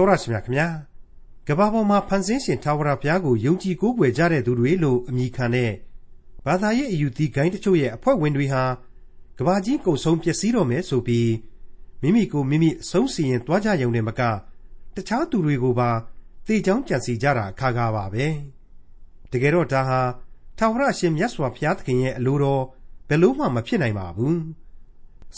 [0.00, 0.68] တော်ရရှိမြခင်ဗျာ
[1.48, 5.72] ကဘာပေါ်မှာဖန်ဆင်းရှင်ထာဝရဘုရားကိုယုံကြည်ကိုးကွယ်ကြတဲ့သူတွေလို့အမည်ခံတဲ့
[6.46, 8.64] ဘာသာရေးအယူသီးဂိုင်းတချို့ရဲ့အဖွဲ့ဝင်တွေဟာ
[9.38, 11.30] ကဘာကြီးကုံဆုံးပျက်စီးတော့မယ်ဆိုပြီး
[12.02, 14.20] မိမိကိုမိမိအဆုံးစီရင်သွားကြရုံနဲ့မက
[14.96, 15.90] တခြားသူတွေကိုပါ
[16.46, 18.26] တေချောင်းကြံစီကြတာအခါကားပါပဲ
[19.30, 20.00] တကယ်တော့ဒါဟာ
[20.58, 22.62] ထာဝရရှင်မြတ်စွာဘုရားသခင်ရဲ့အလိုတော်
[23.08, 24.40] ဘယ်လို့မှမဖြစ်နိုင်ပါဘူး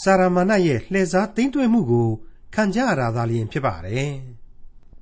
[0.01, 2.09] စာရမဏေရဲ့လှည့်စားသိမ့်သွင်းမှုကို
[2.53, 4.13] ခံကြရတာသာလျှင်ဖြစ်ပါတယ်။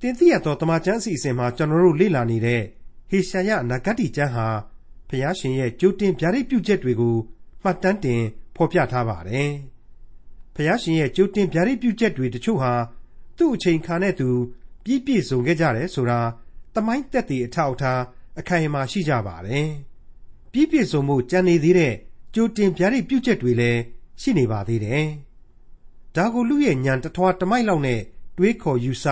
[0.04, 2.62] တင်သိရသောတမန်ကျမ်းအစီအစဉ်မှာကျွန်တော်တို့လေ့လာနေတဲ့
[3.10, 4.46] ဟေရှာယနဂတ်တိကျမ်းဟာ
[5.08, 7.16] ဘုရားရှင်ရဲ့ကြိုတင်ဗျာဒိတ်ပြုချက်တွေကို
[7.62, 8.22] မှတ်တမ်းတင်
[8.56, 9.50] ဖော်ပြထားပါတယ်။
[10.54, 12.72] ဘုရားရှင်ရဲ့ကြိုတင်ဗျာဒိတ်ပြုချက်တွေတချို့ဟာ
[13.38, 14.28] သူ့အချိန်ခါနဲ့သူ
[14.84, 16.20] ပြည့်ပြည့်စုံခဲ့ကြတယ်ဆိုတာ
[16.74, 18.02] တမိုင်းတက်တဲ့အထောက်အထား
[18.38, 19.68] အခိုင်အမာရှိကြပါတယ်။
[20.52, 21.94] ပြည့်ပြည့်စုံမှုကြံနေသေးတဲ့
[22.34, 23.80] ကြိုတင်ဗျာဒိတ်ပြုချက်တွေလည်း
[24.20, 25.04] ရှိနေပါသေးတယ်။
[26.16, 28.00] ဒါကိုလူရဲ့ညံတထွားတမိုက်လောက်နဲ့
[28.36, 29.06] တွေးခေါ်ယူဆ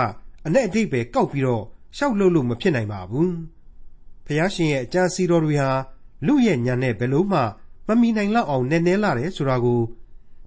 [0.46, 1.64] အနဲ့အတိတ်ပဲကောက်ပြီးတော့
[1.96, 3.30] ရှောက်လို့လို့မဖြစ်နိုင်ပါဘူး။
[4.26, 5.70] ဖះရှင်ရဲ့အကြံစီတော်တွေဟာ
[6.26, 7.40] လူရဲ့ညံနဲ့ဘယ်လို့မှ
[7.86, 9.80] မမီနိုင်လောက်အောင်နည်းနည်းလာတယ်ဆိုတာကို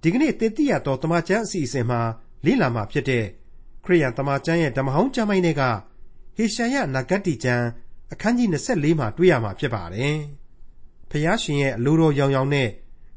[0.02, 2.02] ဒီကနေ့တည်တည်ရတော့တမချန်းအစီအစဉ်မှာ
[2.46, 3.26] လေ့လာမှာဖြစ်တဲ့
[3.84, 5.64] ခရိယန်တမချန်းရဲ့ဓမ္မဟောင်းကျမ်းပိုင်းတွေက
[6.36, 7.66] ဟေရှာယနဂတ်တိကျမ်း
[8.12, 10.18] အခန်းကြီး24မှာတွေ့ရမှာဖြစ်ပါတယ်။
[11.10, 12.70] ဖះရှင်ရဲ့အလိုတော်ရောင်ရောင်နဲ့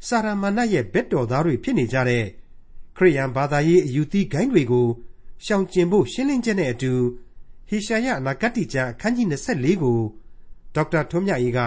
[0.06, 2.24] စာရမဏတ်ရဲ့ဘက်တော်သားတွေဖြစ်နေကြတဲ့
[2.96, 4.88] ခရိယန်ဘာသာရေးအယူသီးဂိုင်းတွေကို
[5.44, 6.92] ရှောင်ကျဉ်ဖို့ရှင်းလင်းချက်နဲ့အတူ
[7.68, 9.98] ဟေရှာယအနာဂတ်တိကျမ်းအခန်းကြီး24ကို
[10.74, 11.60] ဒေါက်တာထွန်းမြတ်အေးက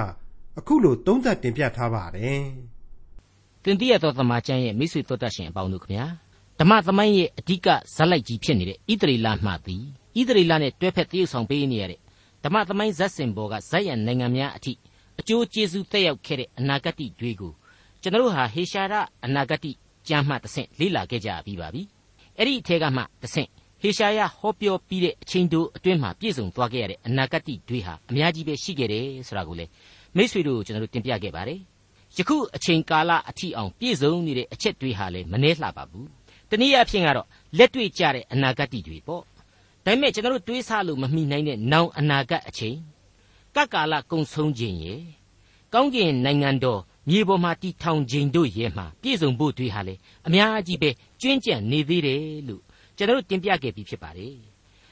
[0.58, 2.44] အခုလိုသုံးသပ်တင်ပြထားပါတယ်။
[3.64, 6.06] တင်ပြရသောသမာကျမ်းရဲ့မိတ်ဆွေတို့တတ်ရှင်အပေါင်းတို့ခင်ဗျာ
[6.60, 9.84] ဓမ္မသမိုင်းရဲ့အဓိကဇက်လိုက်ကြီးဖြစ်နေတဲ့ဣသရေလမှသည်
[10.18, 12.00] ဣသရေလနဲ့တွဲဖက်တရုပ်ဆောင်ပေးနေရတဲ့
[12.44, 14.74] ဓမ္မသမိုင်းဇက်စင်ဘောကဇက်ရန်နိုင်ငံများအထိ
[15.20, 17.54] အကျိုးကျေးဇူးတက်ရောက်ခဲ့တဲ့အနာဂတ်တွေကို
[18.02, 18.94] ကျွန်တော်တို့ဟာဟေရှာရ
[19.26, 19.72] အနာဂတိ
[20.08, 21.82] ကျမ်းမှတဆင့်လေ့လာခဲ့ကြပြီးပါပြီ
[22.38, 23.50] အဲ့ဒီအထက်ကမှတဆင့်
[23.82, 29.66] ဟေရှာယဟောပြောပြီးတဲ့အချိန်တိုအတွင်းမှာပြည့်စုံသွားခဲ့ရတဲ့အနာဂတ်တွေဟာအများကြီးပဲရှိခဲ့တယ်ဆိုတာကိုလေ
[30.16, 31.60] မိษွေတို့ကျွန်တော်တို့တင်ပြခဲ့ပါတယ်
[32.18, 36.08] ယခုအချိန်ကာလအထိအောင်ပြည့်စုံနေတဲ့အချက်တွေဟာလည်းမနှဲလှပါဘူး
[36.50, 37.28] တနည်းအားဖြင့်ကတော့
[37.58, 39.26] လက်တွေ့ကျတဲ့အနာဂတ်တွေပေါ့ဒါ
[39.86, 42.78] ပေမဲ့ကျွန်တော်တို့တွေးဆလို့မမိနိုင်တဲ့နောင်အနာဂတ်အချိန်
[43.56, 45.02] ကကာလကုံဆုံးခြင်းရဲ့
[45.74, 49.96] ကောင်းကင်နိုင်ငံတော်မြေပေါ်မှာတီထောင်ခြင်းတို့ရဲ့မှာပြည့်စုံဖို့တွေဟာလေ
[50.28, 50.90] အများကြီးပဲ
[51.22, 52.62] ကျွင်းကြံနေသေးတယ်လို့
[53.00, 54.36] ကျွန်တော်တို့တင်ပြခဲ့ပြီးဖြစ်ပါတယ်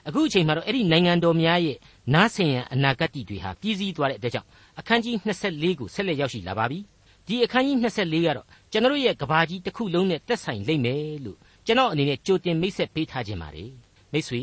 [0.07, 1.77] အခုအချိန်မှာတော့အဲ့ဒီနိုင်ငံတော်များရဲ့
[2.13, 4.47] နားဆင်ရန်အနာဂတ်တွေဟာပြည့်စည်သွားတဲ့အတွက်ကြောင့်
[4.79, 6.79] အခန်းကြီး24ကိုဆက်လက်ရောက်ရှိလာပါပြီ
[7.27, 13.71] ဒီအခန်းကြီး24ကတော့ကျွန်တော်ရဲ့ကဘာကြီးတစ်ခုလုံးနဲ့သက်ဆိုင်လိမ့်မယ်လို့ကျွန်တော်အနေနဲ့ကြိုတင်မိတ်ဆက်ပေးထားခြင်းပါတယ်
[14.11, 14.41] မိတ်ဆွေ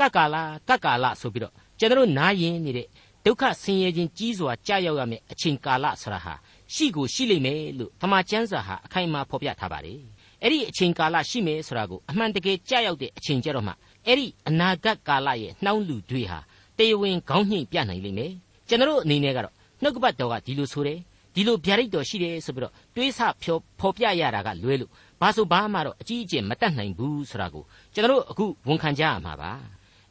[0.00, 2.86] ကကာလာကကာလာဆိုပြီးတော့ကျွန်တော်နားရင်နေတဲ့
[3.24, 6.34] ဒုက္ခဆင်းရဲခြင်းကြီးစွာကြာရောက်ရမယ့်အချိန်ကာလဆိုတာဟာ
[6.74, 10.00] ရှိကိုရှိလိမ့်မယ်လို့သမာကျမ်းစာဟာအခိုင်အမာဖော်ပြထားပါတယ်
[10.42, 13.72] အဲ့ဒီအချိန်ကာလရှိမယ်ဆိုတာကိုအမှန်တကယ်ကြာရောက်တဲ့အချိန်ကြတော့မှ
[14.06, 16.38] အဲ့ဒီအနာဂတ်ကာလရဲ့နှောင်းလူတွေဟာ
[16.78, 18.32] တေဝင်ခေါင်းညှိပြနိုင်လိမ့်မယ်
[18.68, 20.98] ကျွန်တော်အနေနဲ့ကတော့နှုတ်ကပတ်တော်ကဒီလိုဆိုတယ်
[21.34, 24.90] ဒီလိုဗျာဒိတ်တော်ရှိတယ်ဆိုပြီးတော့တွေးဆဖြောဖော်ပြရတာကလွဲလို့
[25.20, 29.50] ဘာဆိုဘာမှတော့အကြီးအကျယ်မတတ်နိုင်ဘူးဆိုတာကိုကျွန်တော်အခုဝန်ခံကြရမှာပါ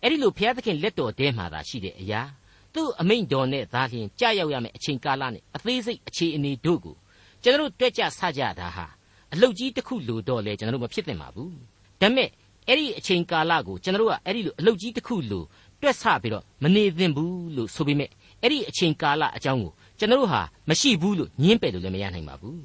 [0.02, 2.22] အဲ့ဒီလိုဘုရားသခင်လက်တော်ထဲမှာသာရှိတဲ့အရာ
[2.74, 6.96] သူ့အမိန့်တော်နဲ့သာလျှင်ကြာရောက်ရမယ့်အချိန်ကာလနဲ့အသေးစိတ်အခြေအနေတို့ကို
[7.44, 8.86] ကျွန်တော်တို့တွေ့ကြဆကြတာဟာ
[9.34, 11.54] အလုတ်ကြီးတစ်ခုလိုတော့လေကျွန်တော်တို့မဖြစ်သင့်ပါဘူး
[12.02, 12.30] ဒါပေမဲ့
[12.68, 15.44] အဲ့ဒီအချိန်ကာလကိုကျွန်တော်တို့ကအဲ့ဒီလိုအလုတ်ကြီးတစ်ခုလို
[15.82, 18.10] တွက်ဆပြီးတော့မနေသင့်ဘူးလို့ဆိုပေမဲ့
[18.42, 22.60] အဲ့ဒီအချိန်ကာလအကြောင်းကိုကျွန်တော်တို့ဟာမရှိဘူးလို့ညင်းပယ်လို့လည်းမရနိုင်ပါဘူး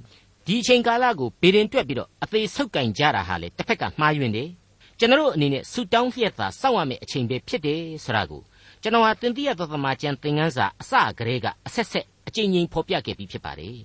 [0.46, 4.48] ဒီအချိန်ကာလကိုဘေရင်တွက်ပြီးတော့အသေးဆုပ်ကင်ကြတာဟာလေတစ်ဖက်ကမှားယွင်းတယ်
[4.98, 8.42] ကျွန်တော်တို့အနေနဲ့ဆူတောင်းလျက်သာစောင့်ရမယ့်အချိန်ပဲဖြစ်တယ်ဆိုတာကို
[8.82, 13.76] ကျွန်တော်ဟာတင်ပြရသောသမာကျမ်းသင်ခန်းစာအစကတည်းကအဆက်ဆက်အကြိမ်ကြိမ်ဖော်ပြခဲ့ပြီးဖြစ်ပါတယ်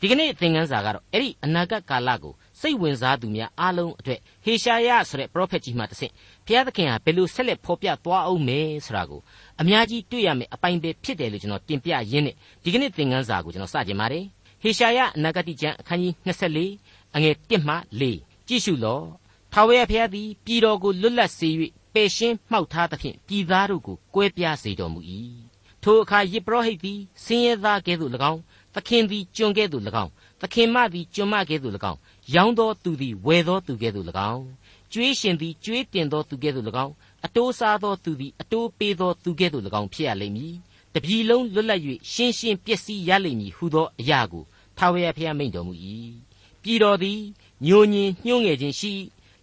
[0.00, 6.12] ဒီကနေ့သင်ခန်းစာကတော့အဲ့ဒီအနာဂတ်ကာလကိုစိတ်ဝင်စားသူများအားလုံးအတွက်ဟေရှာယဆိုတဲ့ပရောဖက်ကြီးမှတဆင့်
[6.46, 9.20] ဘုရားသခင်ဟာဘယ်လိုဆက်လက်ဖော်ပြသွားအောင်မဲဆိုတာကို
[9.60, 12.34] အများကြီးတွေ့ရမယ်အပိုင်းပဲဖြစ်တယ်လို့ကျွန်တော်တင်ပြရင်းနဲ့
[12.64, 14.24] ဒီကနေ့သင်ခန်းစာကိုကျွန်တော်စကြင်ပါတယ်
[14.62, 19.04] ဟေရှာယအနာဂတ်ကျမ်းအခန်းကြီး24အငယ်1မှ4ကြည့်ရှုလော့
[19.52, 21.48] ထာဝရဘုရားသည်ပြည်တော်ကိုလွတ်လပ်စေ၍
[21.94, 25.00] ပယ်ရှင်းမှောက်ထားသဖြင့်ပြည်သားတို့ကိုကွဲပြားစေတော်မူ၏
[25.82, 28.40] ထိုအခါယေဘရဟိတ်သည်ဆင်းရဲသားကဲ့သို့၎င်း
[28.76, 31.98] သခင်သည်ကျွန်ကဲ့သို့၎င်းသခင်မသည်ကျွန်မကဲ့သို့၎င်း
[32.34, 34.44] ရောင်းသောသူသည်ဝယ်သောသူကဲ့သို့၎င်း
[34.92, 36.92] ကျွေးရှင်သည်ကျွေးတင်သောသူကဲ့သို့၎င်း
[37.26, 40.54] အတိုးစားသောသူသည်အတိုးပေးသောသူကဲ့သို့၎င်းဖြစ်ရလိမ့်မည်
[40.94, 41.80] တပြီလုံးလွတ်လပ်၍
[42.12, 44.44] ရှင်းရှင်းပျက်စီးရလိမ့်မည်ဟုသောအရာကို
[44.78, 45.74] ထာဝရဘုရားမိန့်တော်မူ၏
[46.62, 47.20] ပြည်တော်သည်
[47.66, 48.92] ညိုညင်ညှိုးငယ်ခြင်းရှိ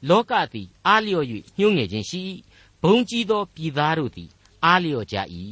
[0.10, 1.26] လောကသည်အားလျော်၍
[1.58, 2.24] ညှိုးငယ်ခြင်းရှိ
[2.84, 4.30] ဘုံကြီးသောပြည်သားတို့သည်
[4.66, 5.16] အားလျော်ကြ၏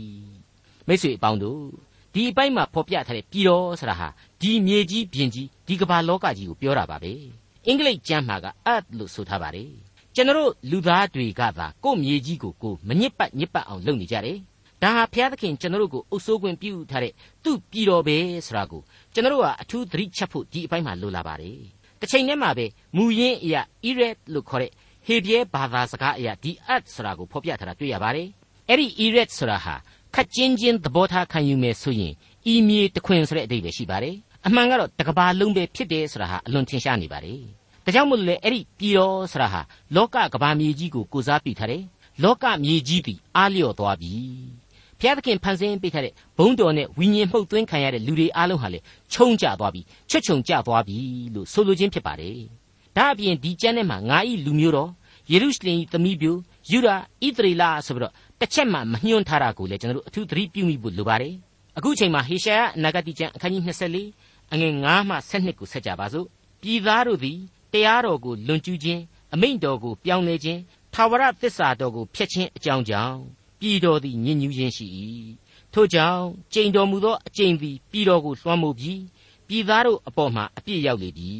[0.87, 4.07] မိတ်ဆွေအပေါင်းတို့ ဒီအပိုင်းမှာဖော်ပြထားတဲ့ပြည်တော်ဆိုတာဟာ
[4.41, 7.11] ဒီမြေကြီးပြင်ကြီးဒီကမ္ဘာလောကကြီးကိုပြောတာပါပဲ
[7.67, 9.71] အင်္ဂလိပ်ကျမ်းမှာက earth လို့ဆိုထားပါတယ်
[10.15, 14.37] ကျွန်တော်လူသားတွေကသာကို့မြေကြီးကိုကိုမညစ်ပတ်ညစ်ပတ်အောင်လုပ်နေကြတယ်
[14.81, 17.13] ဒါဟာဘုရားသခင်ကျွန်တော်တို့ကိုအုပ်စိုးခွင့်ပြုထားတဲ့
[17.43, 18.81] သူ့ပြည်တော်ပဲဆိုတာကို
[19.13, 21.57] ကျွန်တော်တို့ဟာအထူးသတိချက်ဖို့ဒီအပိုင်းမှာလိုလာပါတယ်
[21.99, 22.65] တစ်ချိန်တည်းမှာပဲ
[22.95, 24.71] မူရင်းအရာ Iret လို့ခေါ်တဲ့
[25.07, 28.27] ဟေပြဲဘာသာစကားအရာဒီ at ဆိုတာကိုဖော်ပြထားတာတွေ့ရပါတယ်
[28.69, 29.75] အဲ့ဒီ Iret ဆိုတာဟာ
[30.15, 32.13] ခက်ချင်းချင်းသဘောထားခံယူမယ်ဆိုရင်
[32.51, 34.15] ဤမြေတခွင်ဆိုတဲ့အဓိပ္ပာယ်ရှိပါတယ်
[34.45, 37.39] အမှန်ကတော့တကဘာလုံးပဲဖြစ်တယ်ဆိုတာဟာအလွန်ထင်ရှားနေပါတယ်
[37.85, 39.61] ဒါကြောင့်မို့လို့လေအဲ့ဒီပြည်တော်ဆိုတာဟာ
[39.95, 41.83] လောကကဘာမြေကြီးကိုကိုစားပြုထားတယ်
[42.23, 44.13] လောကမြေကြီးသည်အားလျော့သွားပြီ
[44.99, 48.79] ဘုရားသခင်ဖန်ဆင်းပေးထားတဲ့ဘုံတော်နဲ့ဝိညာဉ်မှုတ်သွင်းခံရတဲ့လူတွေအားလုံးဟာလေ
[49.13, 50.97] ခြုံကြသွားပြီချွတ်ချုံကြသွားပြီ
[51.33, 52.37] လို့ဆိုလိုခြင်းဖြစ်ပါတယ်
[52.97, 54.89] ဒါအပြင်ဒီကျမ်းထဲမှာငါဤလူမျိုးတော်
[55.31, 56.35] ယေရုရှလင်၏သမီးပြို
[56.71, 58.13] ယူဒာဣသရေလဆိုပြီးတော့
[58.43, 61.35] တစ်ချက်မှမညွှန်းထားတာကိုလည်းကျွန်တော်တို့အထူးသတိပြုမိဖို့လိုပါတယ်
[61.77, 66.27] အခုချိန်မှာဟေရှာယအနာဂတိကျမ်းအခန်းကြီး24အငယ်9မှ12ကိုဆက်ကြပါစို့
[66.61, 67.37] ပြည်သားတို့သည်
[67.73, 69.01] တရားတော်ကိုလွန်ကျူးခြင်း
[69.33, 70.59] အမိန့်တော်ကိုပြောင်းလဲခြင်း
[70.93, 73.17] ထာဝရသစ္စာတော်ကိုဖျက်ခြင်းအကြောင်းကြောင့်
[73.59, 74.85] ပြည်တော်သည်ညဉ့်ညူးခြင်းရှိ၏
[75.73, 76.23] ထို့ကြောင့်
[76.53, 79.01] ကျိန်တော်မူသောအကျိန်သည်ပြည်တော်ကိုလွှမ်းမိုးပြီး
[79.47, 81.31] ပြည်သားတို့အပေါ်မှာအပြစ်ရောက်လေပြီ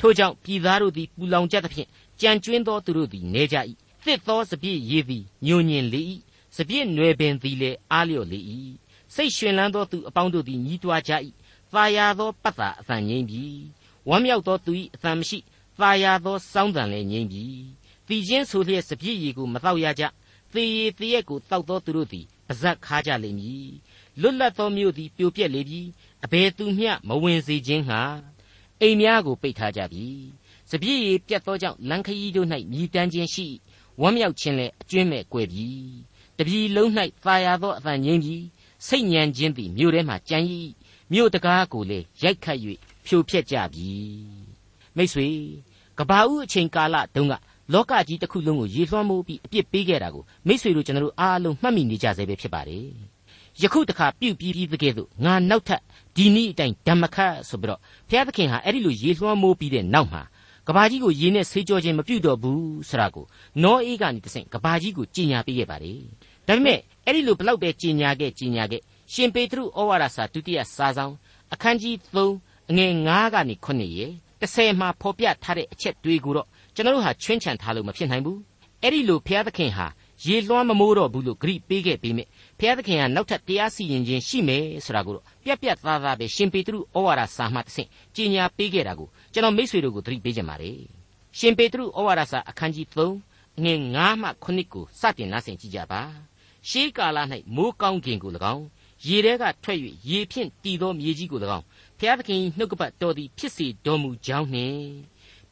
[0.00, 1.88] ထို့ကြောင့်ပြည်သားတို့သည်ပူလောင်ကြသဖြင့်
[2.20, 3.56] ကြံကျွင်းသောသူတို့သည်နေကြ၏
[4.04, 6.02] သစ်သောစပြည့်ရည်သည်ညိုညင်လေ၏
[6.60, 8.40] စပြည့်နွယ်ပင်သည်လည်းအားလျော့လေ၏
[9.14, 11.12] စိတ်ရှင်လန်းသောသူအပေါင်းတို့သည်ညီးတွားကြ၏
[11.72, 13.44] သာယာသောပတ်သာအသံငိမ့်ပြီ
[14.08, 15.38] ဝမ်းမြောက်သောသူ၏အသံမရှိ
[15.80, 17.44] သာယာသောစောင်းတန်လည်းငိမ့်ပြီ
[18.08, 20.04] တည်ခြင်းဆိုလျက်စပြည့်ရည်ကိုမတော့ရကြ
[20.52, 23.70] သေရည်တရက်ကိုတောက်သောသူတို့သည်ပါဇက်ခါကြလိမ့်မည်
[24.20, 25.80] လွတ်လပ်သောမြို့သည်ပြိုပြက်လေပြီ
[26.24, 28.00] အဘယ်သူမျှမဝင်စေခြင်းဟာ
[28.80, 30.06] အိမ်များကိုပိတ်ထားကြပြီ
[30.70, 33.46] စပြည့်ရည်ပြတ်သောကြောင့်လန်ခရီးတို့၌မြည်တမ်းခြင်းရှိ
[34.00, 35.68] ဝမ်းမြောက်ခြင်းလည်းအကျွင်းမဲ့ကွယ်ပြီ
[36.38, 36.90] တပြီလုံး၌
[37.24, 38.36] သာယာသောအသံငိမ့်ပြီ
[38.86, 40.42] စိတ်ညံခြင်းသည်မြို့ထဲမှကြံ့၏
[41.12, 42.58] မြို့တကားကိုလည်းရိုက်ခတ်၍
[43.06, 43.88] ဖြိုဖျက်ကြပြီ
[44.96, 45.28] မိတ်ဆွေ
[45.98, 47.34] ကဘာဦးအချိန်ကာလတုန်းက
[47.72, 52.86] လောကကြီးတစ်ခုလုံးကိုရေလွှမ်းမိုးပြီးအပြစ်ပေးခဲ့တာကိုမိษွေတို့ကျွန်တော်တို့အားလုံးမှတ်မိနေကြစေပဲဖြစ်ပါတယ်
[53.62, 55.80] ယခုတခါပြုတ်ပြီးပြီးတကယ်လို့ငါနောက်ထပ်
[56.16, 60.22] ဒီနည်းအတိုင်းဓမ္မခတ်ဆိုပြီးတော့ဘုရားသခင်ဟာအဲ့ဒီလိုရေလွှမ်းမိုးပြီးတဲ့နောက်မှာ
[60.68, 63.26] ကဘာကြီးကိုရေနဲ့ဆေးကြောခြင်းမပြုတ်တော့ဘူးဆိုတာကို
[63.62, 66.00] နောအေးကနေတဆင့်ကဘာကြီးကိုကြီးညာပေးခဲ့ပါတယ်
[66.48, 71.14] ဒါပေမဲ့အဲ့ဒီလိုဘလောက်ပဲကြီးညာခဲ့ကြီးညာခဲ့ရှင်ပေတရုဩဝါဒစာဒုတိယစာဆောင်
[71.52, 74.06] အခန်းကြီး3အငယ်9ကနေ9ရေ
[74.40, 78.38] 30မှာဖော်ပြထားတဲ့အချက်တွေကိုတော့ကျွန်တော်တို့ဟာချွင်းချံထားလို့မဖြစ်နိုင်ဘူး
[78.82, 79.86] အဲ့ဒီလိုဘုရားသခင်ဟာ
[80.24, 82.24] ရေလွှမ်းမမိုးတော့ဘူးလို့ဂရိပေးခဲ့ပြီးမြဲ
[82.58, 90.78] ဘုရားသခင်ကနောက်ထပ်တရားစီရင်ခြင်းရှိမယ်ဆိုတာကိုတော့ပြက်ပြက်သားသားပဲရှင်ပေတရုဩဝါဒစာမှတစ်ဆင့်ကြီးညာပေးခဲ့တာကိုကျွန်တော်မိတ်ဆွေတို့ကိုသတိပေးကြပါမယ်
[91.38, 96.27] ရှင်ပေတရုဩဝါဒစာအခန်းကြီး3ငွေ9မှ9ကိုစတင်နားဆင်ကြည့်ကြပါ
[96.68, 97.18] ရှေးကာလ၌
[97.54, 98.64] မိုးကောင်းကင်ကို၎င်း
[99.06, 99.78] ရေထဲကထွက်၍
[100.08, 101.64] ရေဖြင့်တည်သောမြေကြီးကို၎င်း
[101.98, 104.82] ဘုရားသခင်နှုတ်ကပတ်တော်သည်ဖြစ်စေတော်မူကြောင်းနှင့်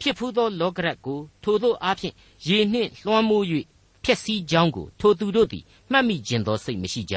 [0.01, 2.15] ဖြစ်ဖူးသောလောကရတ်ကိုထိုသောအားဖြင့်
[2.47, 3.45] ရေနှင့်လွှမ်းမိုး၍
[4.05, 7.17] ဖျက်ဆီးကြောင်းကိုထိုသူတို့သည်မှတ်မိခြင်းသောစိတ်မရှိကြ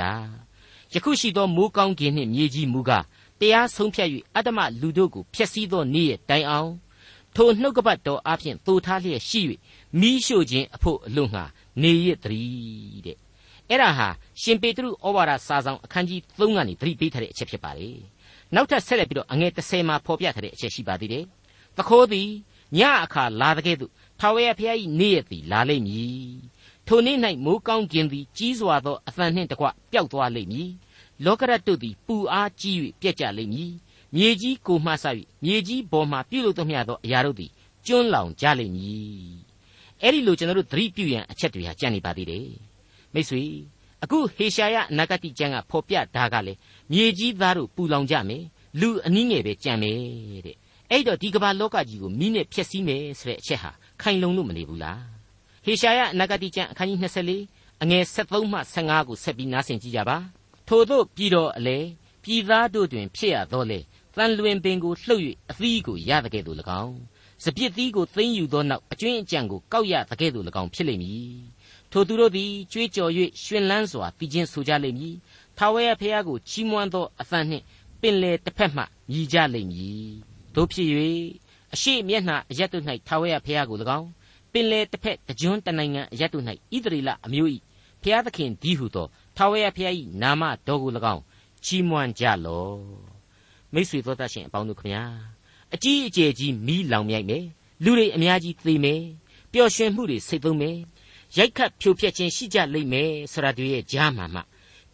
[0.93, 3.05] ယခုရှိသောမိုးကောင်းကင်နှင့်မြေကြီးမူကား
[3.39, 6.71] တရားဆုံးဖြတ်၍အတ္တမလူတို့ကိုဖျက်ဆီးသောနေ့ရဲ့တိုင်အောင်
[7.35, 9.41] ထိုနှုတ်ကပတ်တော်အားဖြင့်သိုထားလျက်ရှိ၍
[9.99, 11.43] မိရှို့ခြင်းအဖို့အလို့ငှာ
[11.81, 13.28] နေရတည်းတဲ့
[13.69, 14.07] အဲ့ဒါဟာ
[14.41, 17.97] ရှင်ပေတရုဩဝါဒစာဆောင်အခန်းကြီး3ကနေသတိပေးထားတဲ့အချက်ဖြစ်ပါတယ်
[18.55, 21.25] နောက်ထပ်ဆက်လက်ပြီးတော့အငယ်30မှာဖော်ပြထားတဲ့အချက်ရှိပါသေးတယ်
[21.77, 22.29] သခိုးသည်
[22.77, 26.29] ညအခါလာတဲ့ကဲ့သို့ထာဝရဘုရား၏နေ့ရက်သည်လာလိမ့်မည်
[26.87, 30.69] ထိုနေ့၌မိုးကောင်းကင်သည်ကြီးစွာသောအသံနှင့်တကွပျောက်သွားလိမ့်မည်
[31.25, 33.71] လောကရတ်တို့သည်ပူအားကြီး၍ပြက်ကြလိမ့်မည်
[34.15, 35.05] မြေကြီးကိုမှဆ၍
[35.43, 37.51] မြေကြီးပေါ်မှပြုလုပ်သမျှသောအရာတို့သည်
[37.87, 39.33] ကျွန်းလောင်ကြလိမ့်မည်
[40.01, 42.68] အဲ့ဒီလိုကျွန်တော်တို့သတိပြုရန်အချက်တွေဟာကြံ့နေပါသေးတယ်
[43.13, 43.43] မိတ်ဆွေ
[44.03, 46.53] အခုဟေရှာယအနာဂတိကျမ်းကဖော်ပြတာကလေ
[46.91, 48.43] မြေကြီးသားတို့ပူလောင်ကြမယ်
[48.81, 49.99] လူအနည်းငယ်ပဲကြံမယ်
[50.45, 50.57] တဲ့
[50.91, 55.01] အဲ့တော့ဒီကမ္ဘာလောကကြီးကိုမိနဲ့ဖျက်ဆီးမယ်ဆိုတဲ့အချက်ဟာခိုင်လုံလို့မနေဘူးလား
[55.65, 60.17] ဟေရှာယအနာဂတိကျမ်းအခန်းကြီး24အငယ်73မှ15ကိုဆက်ပြီးနားဆင်ကြည့်ကြပါ
[60.67, 61.77] ထို့သောပြည်တော်အလေ
[62.23, 63.79] ပြည်သားတို့တွင်ဖြစ်ရသောလေ
[64.15, 66.97] တန်လွင်ပင်ကိုလှုပ်၍အသီးကိုရတဲ့ကဲ့သို့၎င်း
[67.43, 71.33] စပြစ်သီးကိုသိမ်းယူသောနောက်အကျွင်းအကြံကိုကောက်ရတဲ့ကဲ့သို့၎င်းဖြစ်လိမ့်မည်
[71.91, 73.11] ထိုသူတို့သည်ကြွေးကြော်၍
[73.43, 75.15] ရှင်လန်းစွာတည်ခြင်းဆိုကြလိမ့်မည်
[75.57, 77.63] ထာဝရဘုရားကိုချီးမွမ်းသောအသံနှင့်
[78.01, 80.11] ပင်လေတစ်ဖက်မှညီကြလိမ့်မည်
[80.55, 80.87] တို့ဖြစ်၍
[81.73, 84.09] အရှိမျက်နှာအရက်တို့၌ထာဝရဘုရားကို၎င်း
[84.51, 86.43] ပင်လေတစ်ဖက်တကြွတနိုင်ငံအရက်တို့၌
[86.75, 87.49] ဣသရေလအမျိုး၏
[88.01, 91.23] ဘုရားသခင်ဒီဟုသောထာဝရဘုရား၏နာမတော်ကို၎င်း
[91.65, 92.79] ချီးမွမ်းကြလော့
[93.73, 95.03] မိတ်ဆွေတို့တတ်ရှင်အပေါင်းတို့ခမညာ
[95.73, 97.45] အကြီးအကျယ်ကြီးမီးလောင်မြိုက်မယ်
[97.83, 99.01] လူတွေအများကြီးသေမယ်
[99.51, 100.77] ပျော်ရွှင်မှုတွေစိတ်သုံးမယ်
[101.37, 104.41] ရိုက်ခတ်ဖြိုဖျက်ခြင်းရှိကြလိမ့်မယ်ဆရာတို့ရဲ့ကြားမှာမှ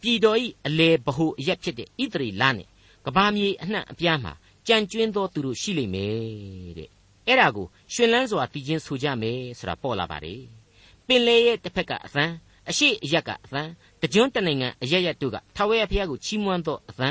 [0.01, 2.67] ပြည်တော်ဤအလေဘဟုအရက်ဖြစ်တဲ့ဣသရေလနဲ့
[3.05, 4.33] ကဘာမြေအနှံ့အပြားမှာ
[4.67, 6.13] ကြံကျွင်းသောသူတို့ရှိလိမ့်မယ်
[6.77, 6.89] တဲ့
[7.27, 10.41] အဲ့ဒါကိုရှင်လန်းစွာတည်ခြင်းဆိုကြမယ်ဆိုတာပေါ်လာပါတယ်
[11.07, 12.25] ပင်လေရဲ့တစ်ဖက်ကအသံ
[12.69, 13.63] အရှိအရက်ကအသံ
[14.01, 17.09] တကြွတနိုင်ငံအရက်ရက်တို့ကထာဝရဘုရားကိုချီးမွမ်းသောအသံ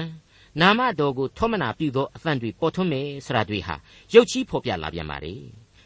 [0.60, 3.74] နာမတော်ကိုထောမနာပြုသောအသံတွေပေါ်ထွန်းမယ်ဆိုတာတွေဟာ
[4.14, 5.40] ရုပ်ချီးဖော်ပြလာပြန်ပါတယ်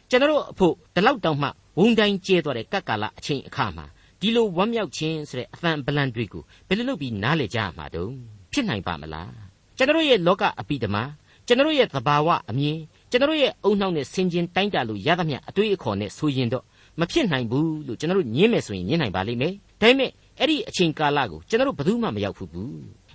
[0.09, 1.49] ကျွန်တော်အဖို့ဒီလောက်တောင်မှ
[1.79, 3.85] ဝုံတိုင်းကျဲသွားတဲ့ကပ်ကာလအချိန်အခါမှာ
[4.19, 8.13] ဒီလိုဝမ်းမြောက်ခြင်းဆိုတဲ့အသံဗလံတွေကိုဘယ်လိုလုပ်ပြီးနားလည်ကြရမှာတုံး
[8.51, 9.31] ဖြစ်နိုင်ပါမလား
[9.77, 11.03] ကျွန်တော်ရဲ့လောကအပိဓမ္မာ
[11.47, 12.77] ကျွန်တော်ရဲ့သဘာဝအမြင်
[13.11, 16.63] ကျွန်တော်ရဲ့အုံနှောက်နဲ့ဆင်ကျင်တိုင်းတာလို့ရသမျှအတွေ့အခေါ်နဲ့ဆိုရင်တော့
[16.99, 22.49] မဖြစ်နိုင်ဘူးလို့ကျွန်တော်ညင်းမယ်ဆိုရင်ညင်းနိုင်ပါလိမ့်မယ်ဒါပေမဲ့အဲ့ဒီအချိန်ကာလကိုကျွန်တော်ဘယ်သူမှမရောက်ဘူး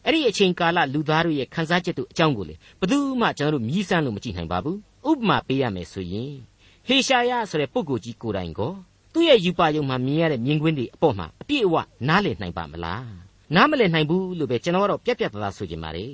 [0.05, 4.79] အဲ့ဒီအချိန်ကာလလူသားတို့ရဲ့ခန်းစားချက်တို့အကြောင်းကိုလေဘယ်သူမှကျွန်တော်မြည်စမ်းလို့မကြည့်နိုင်ပါဘူး
[5.09, 6.33] ဥပမာပေးရမယ်ဆိုရင်
[6.89, 8.73] ဟေရှာယဆိုတဲ့ပုဂ္ဂိုလ်ကြီးကိုယ်တိုင်ကို
[9.13, 11.75] သူ့ရဲ့ယူပါယုံမှာမြင်ရတဲ့မြင်ကွင်းတွေအပေါ်မှာအပြည့်အဝ
[12.09, 13.07] နားလည်နိုင်ပါမလား
[13.55, 16.13] နားမလည်နိုင်ဘူးလို့ပဲကျွန်တော်ကတော့ပြက်ပြက်သားသားဆိုချင်ပါတယ်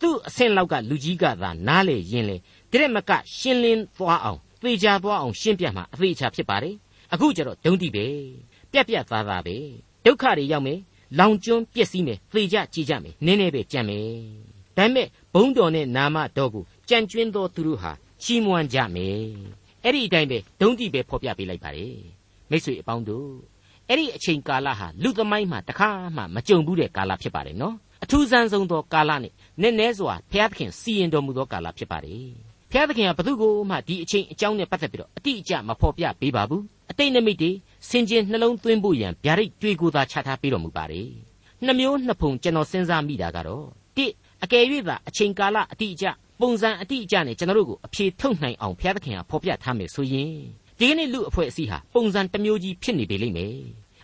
[0.00, 2.36] သူ့အဆင့်လောက်ကလူကြီးကသာနားလေရင်လေ
[2.70, 6.74] တရက်မကရှင်းလင်းသွားအောင်သေချာသွားအောင်ရှင်းပြမှာအသေးချာဖြစ်ပါတယ်
[7.12, 8.06] အခုကျတော့ဒုံတိပဲ
[8.72, 9.56] ပြက်ပြက်သားသားပဲ
[10.04, 10.78] ဒုက္ခတွေရောက်မယ်
[11.18, 14.06] လောင်ကျွန်းပျက်စီးမယ်သေကြကြည်ကြမယ်နင်းနေပဲကြံမယ်
[14.76, 21.96] ဒါပေမဲ့ဘုံတော်နဲ့နာမတော်ကိုကြံကျွင်းသောသူတို့ဟာချီးမွမ်းကြမယ် အဲ့ဒီအတိုင်းပဲဒုံတိပဲဖော်ပြပေးလိုက်ပါတယ်
[22.50, 23.30] မိတ်ဆွေအပေါင်းတို့
[23.88, 27.74] အဲ့ဒီအချိန်ကာလဟာလူသမိုင်းမှာတခါမှမကြုံဘူးတဲ့ကာလဖြစ်ပါတယ်နော်
[28.04, 32.26] အထူးဆန်းဆုံးသောကာလနဲ့နည်းနည်းစွာဘုရားသခင်စီရင်တော်မူသောကာလဖြစ်ပါတယ်
[32.70, 37.50] ဘုရားသခင်ကဘသူကိုမှဒီအချိန်အကြောင်းနဲ့ပတ်သက်ပြီးတော့အတိအကျမဖော်ပြပေးပါဘူးအတိတ်နမိတ်တွေ
[37.88, 41.08] စင်ကျင်နှလုံးသွင်းဖို့ရန်ဗျာဒိတ်ကြွေကိုသာချထားပေးတော်မူပါတယ်
[41.64, 44.06] နှမျိုးနှစ်ဖုံကျွန်တော်စဉ်းစားမိတာကတော့တိ
[44.42, 46.06] အကယ်၍သာအချိန်ကာလအတိအကျ
[46.40, 50.32] ပုံစံအတိအကျနဲ့ကျွန်တော်တို့ကိုအဖြေထုတ်နိုင်အောင်ဘုရားသခင်ကဖော်ပြထားမယ်ဆိုရင်
[50.78, 53.54] ဒီကနေ့လူအဖွဲ့အစည်းဟာပုံစံတစ်မျိုးကြီးဖြစ်နေပေလိမ့်မယ်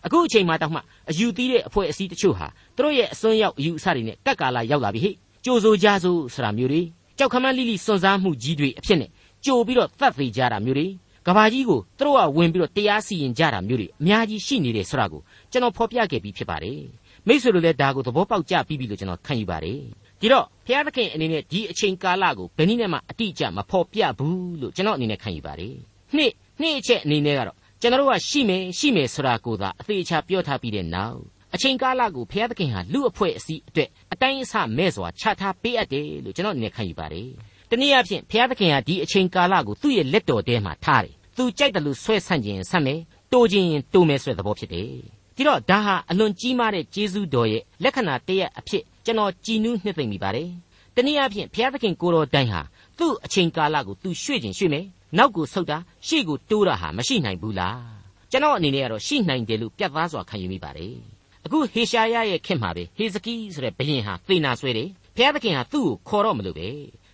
[0.06, 0.80] အခုအချိန်မှတောက်မှ
[1.10, 5.10] အယူသီးတဲ့အဖွဲ့အစည်းတချို့ဟာသူတို့ရဲ့အစွန်းရောက်အယူအဆတွေနဲ့ကပ်ကာလာရောက်လာပြီဟိ
[5.44, 6.82] ကြိုးစိုးကြစို့ဆိုတာမျိုးတွေ
[7.18, 9.10] ကြောက်ခမန်းလိလိစွန့်စားမှုကြီးတွေအဖြစ်နဲ့
[9.44, 10.86] ကြိုပြီးတော့တတ်သေးကြတာမျိုးတွေ
[11.26, 15.20] ကဘာကြီးကိုသူတို့ကဝင်ပြီးတော့တရားစီရင်ကြတာမျိုးတွေအများကြီးရှိနေတယ်ဆိုတာကို
[15.52, 16.80] ကျွန်တော်ဖော်ပြခဲ့ပြီးဖြစ်ပါတယ်
[17.26, 19.80] မိတ်ဆွေတို့လည်းဒါကိုသဘောပေါက်ကြပြီးပြီလို့ကျွန်တော်ခံယူပါတယ်
[20.20, 25.74] ဒီတော့ဘုရားသခင်အနေနဲ့ဒီအချိန်ကာလကိုဘယ်နည်းနဲ့မှအတိအကျမဖော်ပြဘူးလို့ကျွန်တော်အနေနဲ့ခံယူပါတယ်
[26.16, 31.18] နှစ်နှစ်အချက်အနေနဲ့ကတော့ကျွန်တော်တို့ကရှိမယ်ရှိမယ်ဆိုတာကိုသာအသေးချာပြောထားပြီးတဲ့နောက်
[31.54, 37.28] အချိန်ကာလကိုဘုရားသခင်ဟာလူအဖွဲ့အစည်းအတွက်အတိုင်းအဆမဲ့စွာချထားပေးအပ်တယ်လို့ကျွန်တော်အနေနဲ့ခံယူပါတယ်။
[37.70, 43.00] တနည်းအားဖြင့်ဘုရားသခင်ဟာဒီအချိန်ကာလကိုသူ့ရဲ့လက်တော်ထဲမှာထားတယ်။သူကြိုက်တယ်လို့ဆွဲဆန့်ခြင်းဆန့်မယ်။
[43.32, 44.92] တိုးခြင်းတိုးမယ်ဆိုတဲ့သဘောဖြစ်တယ်။
[45.38, 50.48] ဒီတော့ဒါဟာအလွန်ကြီးမားတဲ့ကျေးဇူးတော်ရဲ့လက္ခဏာတရက်အဖြစ်ကျွန်တော်ကြည်နူးနှစ်သိမ့်မိပါတယ်။
[50.94, 52.60] တနည်းအားဖြင့်ဘုရားသခင်ကိုတော်တိုင်ဟာ
[52.98, 54.84] သူ့အချိန်ကာလကိုသူရွှေ့ခြင်းရွှေ့မယ်။
[55.18, 57.78] နောက်ကိုဆုတ်တာရှေ့ကိုတိုးတာဟာမရှိနိုင်ဘူးလား။
[58.30, 60.94] ကျွန်တော်အနေနဲ့ကတော့ရှိနိုင်တယ်လို့ပြတ်သားစွာခံယူမိပါတယ်။
[61.46, 66.68] အခုဟေရှာယရဲ့ခင်မှာပဲဟေဇကိဆိုတဲ့ဘရင်ဟာသေနာဆွဲတယ်ဘုရားသခင်ဟာသူ့ကိုခေါ်တော့မလို့ပဲ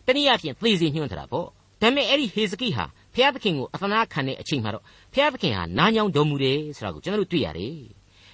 [0.06, 1.46] တနည်းအားဖြင့်သေစီညွှန်းထားတာပေါ့
[1.80, 7.76] ဒါပေမဲ့အဲ့ဒီဟေဇကိဟာဘုရားသခင်ကိုအသနာခံတဲ့အချိန်မှာတော့ဘုရားသခင်ဟာနားညောင်းတော်မူတယ်ဆိုတာကိုကျွန်တော်တို့တွေ့ရတယ်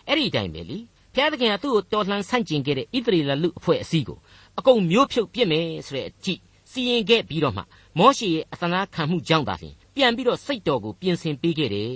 [0.08, 0.78] အဲ့ဒီအတိုင်းပဲလी
[1.14, 4.18] ဘုရားသခင်ကသူ့ကိုတော်လှန်ဆန့်ကျင်ခဲ့တဲ့ဣသရေလလူအဖွဲ့အစည်းကို
[4.58, 6.40] အကုန်မျိုးဖြုတ်ပြစ်မယ်ဆိုတဲ့အကြည့်
[6.70, 7.62] စီရင်ခဲ့ပြီးတော့မှ
[7.98, 11.92] မောရှေရဲ့အသနာခံမှုကြောင့်သာလျှင်ပြန်ပြီးတော့စိတ်တော်ကိုပြင်ဆင်ပေးခဲ့တယ်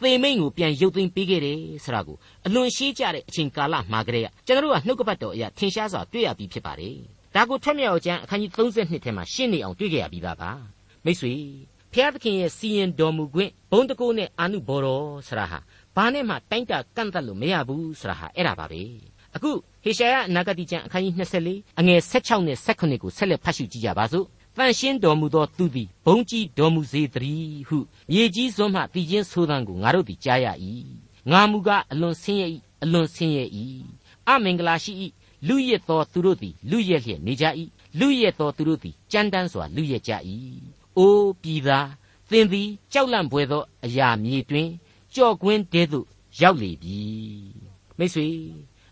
[0.00, 2.16] သေမိန်ကိုပြန်ရုပ်သိမ်းပေးခဲ့တယ်ဆိုတာကို
[2.46, 6.96] အလွန်ရှင်းကြတဲ့အချိန်ကာလမှာကလေးကကျွန်တော်တို့ကနှုတ်ကပတ်တော်အရာထင်ရှားစွာတွေ့ရပြီးဖြစ်ပါတယ်
[7.34, 10.50] ဒါကိုထွတ်မြောက်ကျမ်းအခန်းကြီး32ထဲမှာရှင်းနေအောင်တွေ့ကြရပြီးသားပါ
[11.04, 11.32] မိတ်ဆွေ
[11.92, 15.58] ဖျားသခင်ရဲ့စီရင်တော်မူခွင့်ဘုံတကိုးနဲ့အာနုဘော်တော်ဆရာဟာ
[15.96, 18.82] ဘာနဲ့မှတိုင်းတာကန့်သက်လို့မရဘူးဆရာဟာအဲ့ဒါပါပဲ
[19.34, 19.50] အခု
[19.84, 21.14] ဟေရှာယအနာဂတိကျမ်းအခန်းကြီး
[21.46, 27.78] 24အငယ်16နဲ့18ကိုဆက်လက်ဖတ်ရှုကြည့်ကြပါစို့တန်ရှင်းတော်မူသောသူသည်ဘုံကြီးတော်မူစေတည်းဟု
[28.10, 30.46] မြေကြီးစွန်းမှတည်ခြင်းဆိုသံကိုငါတို့သည်ကြားရ၏
[31.30, 32.46] ငါမူကားအလွန်ဆင်းရဲ၏
[32.82, 33.44] အလွန်ဆင်းရဲ၏
[34.28, 34.92] အမင်္ဂလာရှိ၏
[35.48, 37.44] လူရစ်သောသူတို့သည်လူရက်လျက်နေကြ၏
[37.98, 40.12] လူရက်သောသူတို့သည်ကြမ်းတမ်းစွာလူရက်ကြ၏
[40.98, 41.88] အိုးပြည်သား
[42.30, 44.68] သင်သည်ကြောက်လန့်ပွေသောအရာမြေတွင်
[45.14, 46.06] ကြော့ကွင်းတဲသို့
[46.40, 46.98] ရောက်လေပြီ
[47.98, 48.26] မိတ်ဆွေ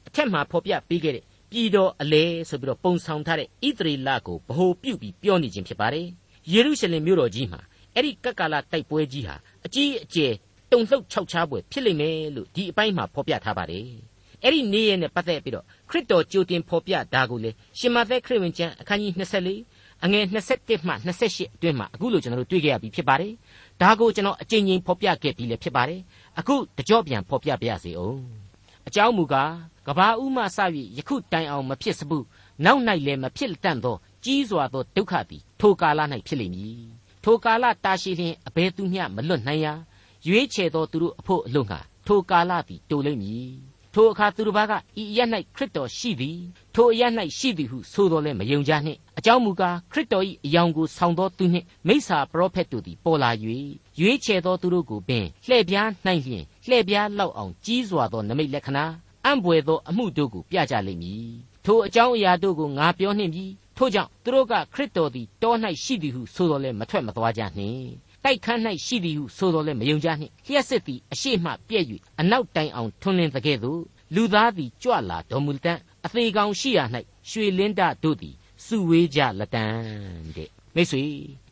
[0.06, 6.06] အထက်မှာဖော်ပြပေးခဲ့တဲ့ပြည်တော်အလဲဆိုပြီးတော့ပုံဆောင်ထားတဲ့ဣသရေလကိုဗဟိုပြုပြီးပြောနေခြင်းဖြစ်ပါတယ်
[6.52, 7.60] ယေရုရှလင်မြို့တော်ကြီးမှာ
[7.94, 9.34] အဲ့ဒီကက်ကလာတိုက်ပွဲကြီးဟာ
[9.66, 10.32] အကြီးအကျယ်
[10.72, 13.86] တုံလှုပ်ခြောက်ခြားပွဲဖြစ်လိမ့်မယ်လို့ဒီအပိုင်းမှာဖော်ပြထားပါတယ်
[14.44, 19.12] အဲ့ဒီနေ့ရက်နဲ့ပတ်သက်ပြီးတော့ခရစ်တော်ကြိုတင်ဖော်ပြတာကိုလေရှင်မသက်ခရစ်ဝင်ကျမ်းအခန်းကြီး
[19.58, 20.24] 24အငယ်
[20.56, 20.92] 21မှ
[21.26, 23.32] 28အတွင်းမှာအခုလိုကျွန်တော်တို့တွေ့ကြရပြီဖြစ်ပါတယ်
[23.80, 26.00] ဒါကိုကျွန်တော်အကြိမ်ကြိမ်ဖော်ပြခဲ့ပြီးလည်းဖြစ်ပါတယ်
[26.38, 28.20] အခုတကြော့ပြန်ဖော်ပြပါရစေအောင်
[28.88, 29.52] အကြောင်းမူကား
[29.86, 30.58] ကဘာဦးမှစ၍
[30.98, 32.24] ယခုတိုင်အောင်မဖြစ်စဘူး
[32.64, 36.80] နောက်၌လည်းမဖြစ်တတ်သောကြီးစွာသောဒုက္ခသည်ထိုကာလ၌ဖြစ်လိမ့်မည်
[37.24, 39.74] ထိုကာလတာရှိလျင်အဘယ်သူမျှမလွတ်နိုင်ရာ
[40.26, 43.67] ရွေးချယ်သောသူတို့အဖို့အလို့ငှာထိုကာလသည်တိုလိမ့်မည်
[44.00, 45.20] ထိုထိုအခါသူတစ်ပါးကဤအရ၌
[45.54, 46.38] ခရစ်တော်ရှိသည်
[46.74, 47.02] ထိုအရ၌
[47.38, 53.30] ရှိသည်ဟုဆိုတော်လဲမယုံကြနှင့်အကြောင်းမူကားခရစ်တော်၏အယောင်ကိုဆောင်သောသူနှင့်မိစ္ဆာပရောဖက်တို့သည်ပေါ်လာ၍
[54.00, 58.84] ရွေးချယ်သောသူတို့ကိုပင်လှည့်ပြားနိုင်လျင်လှည့်ပြားလောက်အောင်ကြီးစွာသောနမိတ်လက္ခဏာ
[59.24, 61.30] အံ့ဘွယ်သောအမှုတို့ကိုပြကြလိမ့်မည်
[61.64, 63.44] ထိုအကြောင်းအရာတို့ကိုငါပြောနှင့်ပြီ
[63.76, 71.86] ထို့ကြောင့်သူတို့ကခရစ်တော်သည်တော၌ရှိသည်ဟုဆိုတော်လဲမထွက်မသွားကြနှင့် တိုက်ခန်း၌ရှိသည်ဟုဆိုတော်လဲမယုံကြနှင့်လျှက်စစ်သည်အရှိမှပြည့်၍
[72.20, 73.80] အနောက်တိုင်အောင်ထွန်းလင်းတဲ့ကဲ့သို့
[74.14, 76.84] လူသားသည်ကြွလာတော်မူတတ်အသေးကောင်ရှိရာ၌
[77.30, 78.34] ရွှေလင်းတတို့သည်
[78.64, 79.64] စုဝေးကြလက်တံ
[80.36, 81.02] တဲ့မိတ်ဆွေ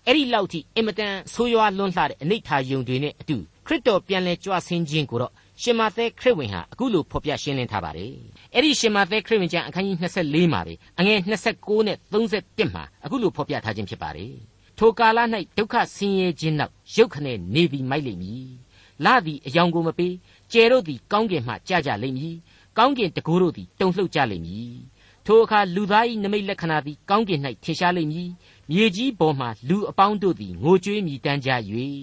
[0.06, 5.32] အဲ့ဒီလောက်ထိအင်မတန်ဆိုးရွားလွန်းလှတဲ့အနိဋ္ဌာယုံတွေနဲ့အတူခရစ်တော်ပြန်လဲကြွဆင်းခြင်းကိုတော့
[5.62, 8.12] ရှင်မာသဲခရစ်ဝင်ဟာအခုလိုဖော်ပြရှင်းလင်းထားပါတယ်
[8.54, 11.18] အဲ့ဒီရှင်မာသဲခရစ်ဝင်ကျမ်းအခန်းကြီး24မှာပဲအငယ်
[11.54, 14.32] 29နဲ့31မှာအခုလိုဖော်ပြထားခြင်းဖြစ်ပါတယ်
[14.78, 15.18] ထိုကာလ၌
[15.56, 18.49] ဒုက္ခဆင်းရဲခြင်းနောက်ရုတ်ခနဲ့နေသည်မိုက်လိမ့်မည်
[19.04, 20.14] လာသည်အယောင်ကိုမပေး
[20.52, 22.35] ကျယ်တို့သည်ကောင်းကင်မှကြကြလိမ့်မည်
[22.78, 24.75] ကောင်းကင်တကိုးတို့သည်တုန်လှုပ်ကြလိမ့်မည်
[25.26, 28.30] ထိုအခါလူသား၏နမိတ်လက္ခဏာသည်ကောင်းကင်၌ထင်ရှားလိမ့်မည်
[28.71, 31.50] မြေကြီးပေါ်မှလူအပေါင်းတို့သည်ငိုကြွေးမြည်တမ်းကြ၍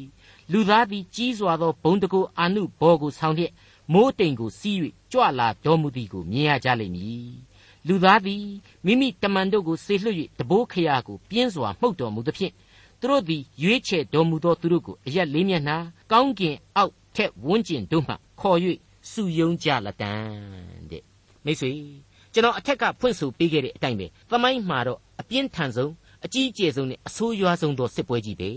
[0.51, 3.51] လူသားသည်ကြီးစွာသောဘုံတကိုအာနုဘော်ကိုဆောင်လျက်
[3.93, 4.77] မိုးတိမ်ကိုစီး၍
[5.11, 7.27] ကြွလာတော်မူသည်ကိုမြင်ရကြလိမ့်မည်
[7.87, 8.45] လူသားသည်
[8.85, 12.53] မိမိတမန်တို့ကိုဆေလွှတ်၍တဘိုးခရာကိုပြင်းစွာမှုတ်တော်မူသဖြင့်
[13.03, 15.77] သူတို့သည်ရွေးချယ်တော်မူသောသူတို့ကိုအရက်လေးမျက်နှာ
[16.11, 18.57] ကောင်းကင်အောက်ထက်ဝန်းကျင်တို့မှခေါ်၍
[19.11, 20.13] စုယုံကြလက်တံ
[20.89, 21.03] တဲ့
[21.45, 21.71] မိတ်ဆွေ
[22.33, 25.91] ကျွန်တော်အထက်ကဖွင့်ဆိုပေးခဲ့တဲ့အတိုင်းပဲသမိုင်းမှာတော့အပြင်းထန်ဆုံး
[26.25, 28.49] အကြီးအကျယ်ဆုံးနဲ့အဆိုးရွားဆုံးသောစစ်ပွဲကြီးပဲ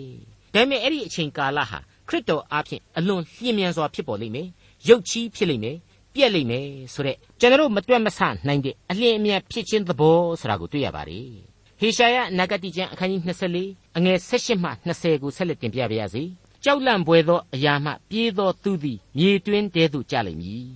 [0.54, 4.48] ဒါပေမဲ့အဲ့ဒီအချိန်ကာလဟာခရစ်တော်အားဖြင့်အလွန်လျင်မြန်စွာဖြစ်ပေါ်လိမ့်မယ်
[4.88, 5.76] ရုပ်ချီးဖြစ်လိမ့်မယ်
[6.14, 13.22] ပြက်လိမ့်မယ်ဆိုတဲ့ကျွန်တော်မတွက်မဆနိုင်တဲ့အလင်းအမြန်ဖြစ်ခြင်းသဘောဆိုတာကိုတွေ့ရပါတယ် ဟေရှာယနဂတိကျမ်းအခန်းကြီး
[13.58, 16.22] 24အငယ်16မှ20ကိုဆက်လက်တင်ပြပါရစေ
[16.64, 20.66] ကြောက်လန့်ပွေသောအရာမှပြေးသောသူသည်မြေတွင်းတဲသို့ကျလိမ့်မည်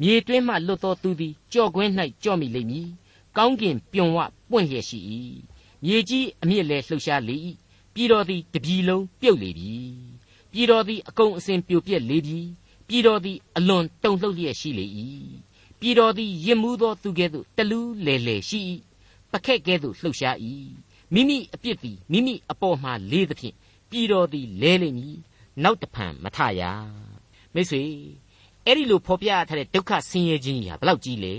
[0.00, 1.90] မြေတွင်းမှလွတ်သောသူသည်ကြော့ကွင်း၌
[2.22, 2.88] ကြော့မိလိမ့်မည်
[3.36, 4.18] ကောင်းကင်ပြွန်ဝ
[4.50, 4.98] ပွင့်လျက်ရှိ၏
[5.84, 7.36] မြေကြီးအမြင့်လဲလှုပ်ရှားလေ၏
[7.94, 9.74] ပြည်တော်သည်တပြည်လုံးပြုတ်လေပြီ
[10.52, 12.40] ပြည်တော်သည်အကုန်အစင်ပြိုပြက်လေပြီ
[12.88, 14.86] ပြည်တော်သည်အလွန်တုန်လှုပ်လျက်ရှိလေ၏
[15.80, 18.60] ပြည်တော်သည်ရစ်မှုသောသူကဲ့သို့တလူးလေလေရှိ၏
[19.32, 20.36] ပခက်ကဲ့သို့လှုပ်ရှား၏
[21.14, 23.54] မိမိအပြစ်သည်မိမိအပေါ်မှလေးသဖြင့်
[23.90, 25.16] ပြည်တော်သည်လဲလိမ့်မည်
[25.62, 26.62] နောက်တဖန်မထရ
[27.54, 27.82] မိတ်ဆွေ
[28.64, 31.34] အဲ့ဒီလိုဖော်ပြထားတဲ့ဒုက္ခဆင်းရဲခြင်းကြီးဟာဘလောက်ကြီးလဲ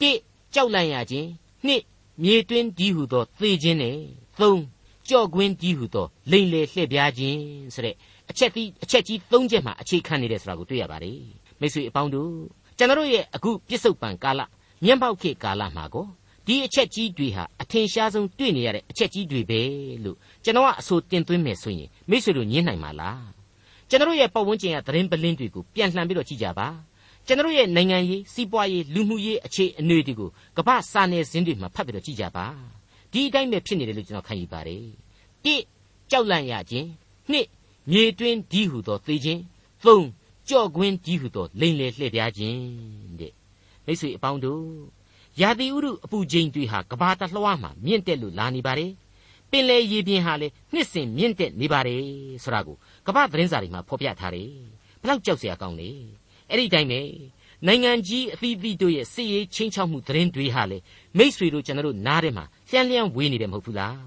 [0.00, 0.18] တစ်
[0.54, 1.28] ကြောက်လန့်ရခြင်း
[1.66, 1.82] နှစ်
[2.22, 3.96] မြေတွင်းဒီဟုသောသေခြင်းနဲ့
[4.40, 4.62] သုံး
[5.08, 7.40] ကြော့ကွင်းဒီဟုသောလိန်လေလှည့်ပြားခြင်း
[7.74, 7.94] ဆိုတဲ့
[8.30, 11.20] အချက်ဒီအချက်ကြီး၃ချက်မှာအခြေခံနေတယ်ဆိုတာကိုတွေ့ရပါတယ်
[11.60, 12.32] မိတ်ဆွေအပေါင်းတို့
[12.78, 14.40] ကျွန်တော်ရဲ့အခုပြစ္ဆုတ်ပံကာလ
[14.84, 16.06] မျက်မှောက်ခေတ်ကာလမှာကို
[16.46, 19.60] ဒီအချက်ကြီးတွေဟာအထင်ရှားဆုံးတွေ့နေရတဲ့အချက်ကြီးတွေပဲ
[20.04, 23.24] လို့ကျွန်တော်ကအဆိုတင်သွင်းမယ်ဆိုရင်မိတ်ဆွေတို့ညင်းနိုင်မှာလား
[23.88, 26.68] ကျွန်တော်ရဲ့ပတ်ဝန်းကျင်ကသတင်းပလင်းတွေကိုပြန်လှန်ပြီးတော့ကြည့်ကြပါ
[27.26, 32.46] ကျွန်တော်ရဲ့နိုင်ငံရေးစီးပွားရေးလူမှုရေးအခြေအနေတွေကိုကမ္ဘာစာနယ်ဇင်းတွေမှာဖတ်ပြီးတော့ကြည့်ကြပါ
[33.12, 34.84] ဒီအတိုင်းပဲဖြစ်နေတယ်လို့ကျွန်တော်ခံယူပါတယ်
[35.44, 35.54] တိ
[36.10, 36.88] ကြောက်လန့်ရခြင်း
[37.30, 37.46] နှစ်
[37.90, 39.40] မြေတွင်းဒီဟုသောသေခြင်း
[39.84, 40.06] သုံး
[40.48, 42.60] ကြော့ကွင်းဒီဟုသောလိန်လေလှည့်ပြားခြင်း
[43.20, 43.32] တဲ့
[43.84, 44.64] မိတ်ဆွေအပေါင်းတို့
[45.42, 48.92] ရာသီဥတုအပူချိန်တွေဟာကဘာတလွှားမှာမြင့်တက်လို့လာနေပါတယ်
[49.50, 52.02] ပင်လေရေပြင်ဟာလေနှစ်စဉ်မြင့်တက်နေပါတယ်
[52.44, 52.76] ဆိုတာကို
[53.06, 54.50] ကမ္ဘာသတင်းစာတွေမှာဖော်ပြထားတယ်
[55.02, 55.90] ဘလောက်ကြောက်စရာကောင်းလဲ
[56.50, 57.00] အဲ့ဒီတိုင်းပဲ
[57.66, 60.78] နိုင်ငံကြီးအသီးသီးတို့ရဲ့စစ်ရေးချင်းချောက်မှုသတင်းတွေဟာလေ
[61.18, 63.98] မိษွေတို့ကျွန်တော်တို့နားထဲမှာလျှံလျှံဝေးနေတယ်မဟုတ်ဘူးလား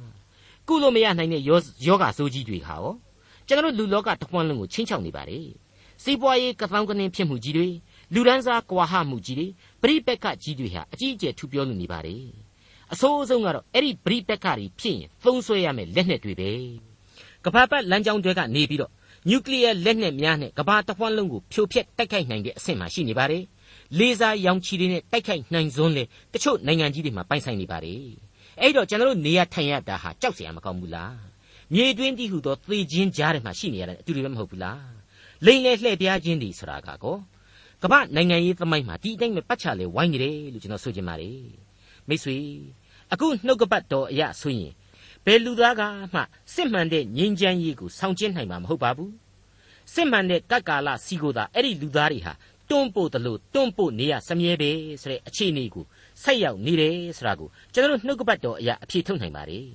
[0.67, 1.59] ကုလို့မရနိုင်တဲ့ယော
[2.01, 2.93] ဂဆိုးကြီးတွေဟာရော
[3.47, 5.47] ကျွန်တော်တို့လူလောကတစ်ခွန်းလုံးကိုချင်းချောက်နေပါတယ်
[6.03, 7.67] စီးပွားရေးကသောင်းကနင်းဖြစ်မှုကြီးတွေ
[8.13, 9.47] လူဒန်းစားကွာဟမှုကြီးတွေ
[9.81, 12.17] ပြိပက်ကကြီးတွေဟာအကြီးအကျယ်ထူပြောနေပါလေ
[12.93, 16.51] အဆိုးဆုံးကတော့အဲ့ဒီပြိပက်ကတွေဖြစ်ရင်သုံးဆွဲရမယ်လက်နဲ့တွေပဲ
[17.45, 18.91] ကဘာပတ်လမ်းကြောင်းတွေကနေပြီးတော့
[19.29, 23.43] နျူကလ িয়ার လက်နက်များနဲ့ကဘာတစ်ဝှမ်းလုံးကိုဖြိုဖျက်တိုက်ခိုက်နိုင်တဲ့အဆင့်မှာရှိနေပါတယ်
[23.99, 28.01] လေဆာရောင်ခြည်တွေနဲ့တိုက်ခိုက်နိုင်စွန်းလေတချို့နိုင်ငံကြီးတွေမှာပိုင်ဆိုင်နေပါတယ်
[28.61, 31.15] အဲ့တော့ကျွန်တော်တို့နေရထိုင်ရတာဟာကြောက်စရာမကောင်းဘူးလား
[31.73, 34.83] မြေတွင်းတိဟုသောသေခြင်းကြားထဲမှာရှိနေရတဲ့အတူတူပဲမဟုတ်ဘူးလား
[35.45, 37.17] လိမ့်လေလှဲ့ပြားခြင်းတွေဆိုတာကကော
[37.83, 41.39] ကမ္ဘာနိုင်ငံရေးသမိုင်းမှာဒီအတိုင်းပဲပတ်ချလဲဝိုင်းနေတယ်လို့ကျွန်တော်ဆိုချင်ပါတယ်
[42.07, 42.37] မိတ်ဆွေ
[43.11, 44.73] အခုနှုတ်ကပတ်တော်အရာဆိုရင်
[45.25, 45.81] ဘယ်လူသားက
[46.13, 46.19] မှ
[46.53, 49.13] စစ်မှန်တဲ့ငြိမ်းချမ်းရေးကိုဆောင်ကျဉ်နိုင်မှာမဟုတ်ပါဘူး
[49.93, 52.33] စစ်မှန်တဲ့ကတ်ကာလစီကိုသာအဲ့ဒီလူသားတွေဟာ
[52.69, 55.85] တွန့်ပို့တယ်လို့တွန့်ပို့နေရစမြဲပဲဆိုတဲ့အခြေအနေကို
[56.23, 59.67] ဆက်ရောက်နေတယ်ဆိုတာကိုကျွန်တော်နှုတ်ကပတ်တော်အရာအဖြေထုတ်နိုင်ပါတယ်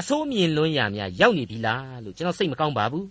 [0.00, 3.06] အစိုးမြင်လွန်းရာများရောက်နေပြီလားလို့ကျွန်တော်စိတ်မကောင်းပါဘူး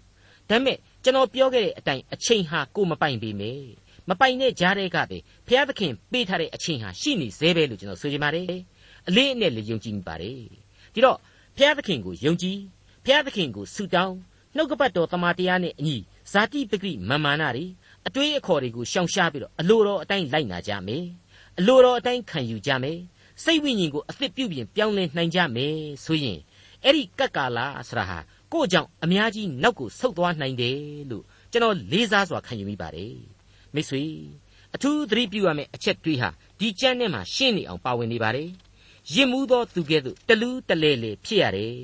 [0.49, 3.61] ဒါပေမဲ့ကျွန်တော်ပြောခဲ့တဲ့အတိုင်းအချိန်ဟာကိုမပိုင်ပေမဲ့
[4.09, 8.45] မပိုင်တဲ့ကြားတဲ့ကပဲဘုရားသခင်ပေးထားတဲ့အချိန်ဟာရှိနေသေးပဲလို့ကျွန်တော်ဆိုချင်ပါတယ်
[9.07, 10.37] အလေးအနက်လေးယုံကြည်မိပါတယ်
[10.93, 11.17] ဒီတော့
[11.55, 12.57] ဘုရားသခင်ကိုယုံကြည်
[13.05, 14.15] ဘုရားသခင်ကိုဆုတောင်း
[14.55, 15.97] နှုတ်ကပတ်တော်တမန်တရားနဲ့အညီ
[16.31, 17.65] ဇာတိပဂိမာမာနတွေ
[18.07, 21.05] အတွေးအခေါ်တွေကိုရှောင်ရှားပြီးတော့အလိုတော်အတိုင်းလိုက်နာကြမယ်
[21.59, 22.99] အလိုတော်အတိုင်းခံယူကြမယ်
[23.43, 26.39] စိတ်ဝိညာဉ်ကိုအသစ်ပြုပြင်ပြောင်းလဲနိုင်ကြမယ်ဆိုရင်
[26.83, 28.17] အဲ့ဒီကပ်ကာလာဆရာဟာ
[28.53, 30.79] ကို့ကြောင့်အများကြီးနောက်ကိုဆုတ်သွားနိုင်တယ်
[31.11, 33.15] လို့ကျွန်တော်လေးစားစွာခံယူမိပါတယ်
[33.73, 34.03] မိတ်ဆွေ
[34.75, 36.29] အထူးသတိပြုရမယ့်အချက်တွေးဟာ
[36.59, 38.49] ဒီကြမ်းနဲ့မှရှင်းနေအောင်ပါဝင်နေပါတယ်
[39.13, 41.77] ရစ်မှုသောသူကဲ့သို့တလူးတလဲလေဖြစ်ရတယ်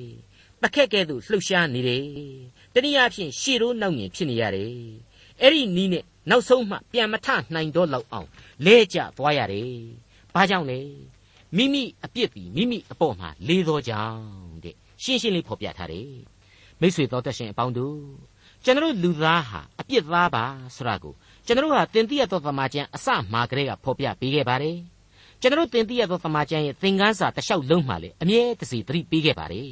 [0.62, 2.04] ပခက်ကဲ့သို့လှုပ်ရှားနေတယ်
[2.74, 4.74] တနည်းအားဖြင့်ရှေ့ရိုးနောက်ညင်ဖြစ်နေရတယ်
[5.40, 8.28] အဲ့ဒီနီးနဲ့နောက်ဆုံးမှပြန်မထနိုင်တော့လောက်အောင်
[8.64, 9.72] လဲကျသွားရတယ်
[10.34, 10.80] ဘာကြောင့်လဲ
[11.56, 14.22] မိမိအပြစ်ပြီးမိမိအပေါ်မှာလေးသောကြောင့်
[14.64, 16.12] တဲ့ရှင်းရှင်းလေးဖော်ပြထားတယ်
[16.80, 17.98] မိတ်ဆွေတော်တတ်ရှင်အပေါင်းတို့
[18.64, 21.14] ကျွန်တော်လူသားဟာအပြစ်သားပါဆိုတာကို
[21.48, 24.76] ကျွန်တော်ဟာတင်တိရသောသမာကျမ်းအစမှာကလေးကဖော်ပြပေးခဲ့ပါတယ်
[25.40, 29.70] ကျွန်တော်တင်တိရသောသမာကျမ်းရဲ့သင်ခန်းစာတစ်လျှောက်လုံးမှာလေအမြဲတစေသတိပေးခဲ့ပါတယ်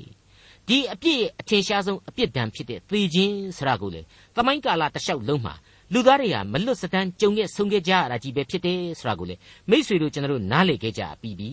[0.68, 4.00] ဒီအပြစ်ရဲ့အထင်ရှားဆုံးအပြစ်ဒဏ်ဖြစ်တဲ့သေခြင်းဆိုတာကိုလေ
[4.36, 5.54] သမိုင်းကာလတစ်လျှောက်လုံးမှာ
[5.92, 9.34] လူသားတွေဟာမလွတ်စတမ်းကြုံခဲ့ဆုံးခဲ့ကြရတာကြီးပဲဖြစ်တယ်ဆိုတာကိုလေ
[9.70, 11.50] မိษွေတို့ကျွန်တော်နားလေခဲ့ကြပြီးပြီ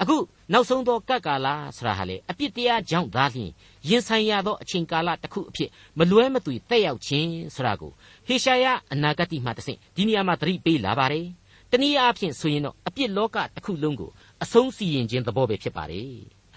[0.00, 0.16] အခု
[0.52, 3.50] နောက်ဆုံးသောကပ်ကာလဆိုတာဟာလေအပြစ်တရားကြောင့်သာလျှင်
[3.88, 7.92] ရင်ဆိုင်ရသောအချိန်ကာလတစ်ခုအဖြစ်မလွဲမသွေတက်ရောက်ခြင်းဆိုတာကို
[8.26, 11.26] ဟေရှာယအနာဂတ်မှတဆင့်ဒီနေရာမှာသတိပေးလာပါတယ်
[11.70, 14.10] တနည်းအားဖြင့်ဆိုရင်တော့အပြစ်လောကတစ်ခုလုံးကို
[14.42, 16.12] အဆုံးစီရင်ခြင်းသဘောပဲဖြစ်ပါတယ်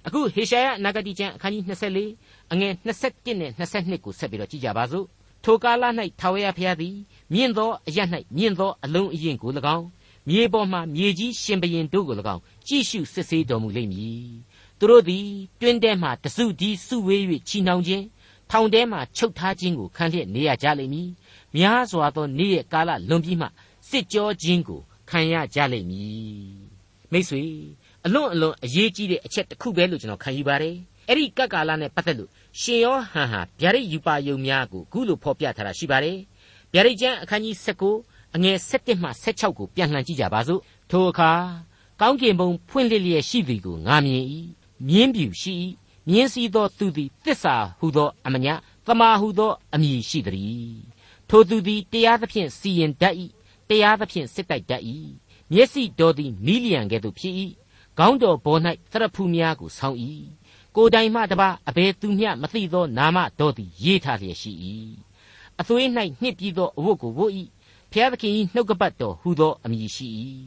[0.07, 1.63] အခုဟေရှာယအနာဂတ်ကျမ်းအခန်းကြီး
[2.09, 5.05] 24အငယ်21နဲ့22ကိုဆက်ပြီးတော့ကြည့်ကြပါစို့
[5.45, 5.83] ထိုကာလ၌
[6.19, 6.95] ထာဝရဘုရားသည်
[7.33, 7.99] မြင့်သောအရ၌
[8.37, 9.87] မြင့်သောအလုံးအရင်ကို၎င်း
[10.29, 14.25] မြေပေါ်မှမြေကြီးရှင်ဘရင်တို့ကို၎င်းကြည့်ရှုစစ်ဆေးတော်မူလိမ့်မည်
[14.79, 15.27] သူတို့သည်
[15.61, 18.05] တွင်းထဲမှတစုတည်းစုဝေး၍ချီနှောင်ခြင်း
[18.51, 21.09] ထောင်ထဲမှချုပ်ထားခြင်းကိုခံလျက်နေရကြလိမ့်မည်
[21.55, 23.47] များစွာသောနေ့ရက်ကာလလွန်ပြီးမှ
[23.89, 24.79] စစ်ကြောခြင်းကို
[25.09, 26.51] ခံရကြလိမ့်မည်
[27.11, 27.43] မိတ်ဆွေ
[28.05, 30.75] အလွန်အလွန်အရေးကြီးတဲ့အချက်တစ်ခုပဲလို့ကျွန်တော်ခံယူပါတယ်
[31.07, 32.29] အဲ့ဒီကပ်ကာလနဲ့ပတ်သက်လို့
[32.59, 36.17] ရှင်ယောဟန်ဟာဗျာဒိတ်ယူပါယုံများကိုခုလိုဖော်ပြထားတာရှိပါတယ်
[36.73, 41.31] ဗျာဒိတ်ကျမ်းအခန်းကြီး19 အငယ်7မှ16ကိုပြန်လှန်ကြည့်ကြပါစို့ထိုအခါ
[41.99, 44.25] ကောင်းကင်ဘုံဖွင့်လှစ်လျက်ရှိသည်ကိုငါမြင်၏
[44.87, 45.53] မြင်းပြူရှိ၏
[46.07, 48.53] မြင်းစည်းသောသူသည်တစ္ဆာဟုသောအမညာ
[48.85, 50.75] သမာဟုသောအမည်ရှိသည်
[51.29, 53.15] ထိုသူသည်တရားသဖြင့်စီရင်တတ်၏
[53.69, 54.83] တရားသဖြင့်စစ်တိုက်တတ်၏
[55.51, 57.35] မျက်စိတော်သည်မီလီယံကဲ့သို့ဖြစ်၏
[57.97, 58.57] ခေါင်းတော်ဘော၌
[58.91, 59.97] သရဖူးများကိုဆောင်း၏
[60.75, 64.51] ကိုယ်တိုင်မှတပါအဘယ်သူမျှမသိသောနာမတော်သည်ရေးထားလျက်ရှိ၏
[65.59, 65.87] အသွေး၌
[66.21, 67.33] နှစ်ပြီးသောအဝတ်ကိုဝတ်၏
[67.92, 70.08] ဖျားသခင်၏နှုတ်ကပတ်တော်ဟူသောအမည်ရှိ၏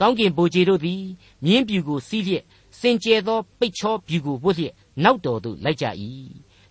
[0.00, 1.02] ကောင်းကင်ဘိုးကြီးတို့သည်
[1.44, 2.44] မြင်းပြူကိုစီးလျက်
[2.80, 5.86] စင်ကြယ်သောပိတ်ချောပြူကိုဝတ်လျက်နောက်တော်သို့လိုက်ကြ၏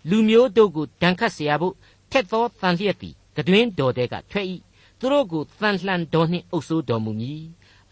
[0.10, 1.74] လူမျိုးတို့ကိုဒဏ်ခတ်เสียဖို့
[2.12, 4.48] ထက်သောတန်လျက်သည်ကတွင်တော်တဲ့ကထွက်၏
[5.00, 7.44] သူတို့ကိုတန်လှန်တော်နှင့်အုပ်ဆိုးတော်မူမည်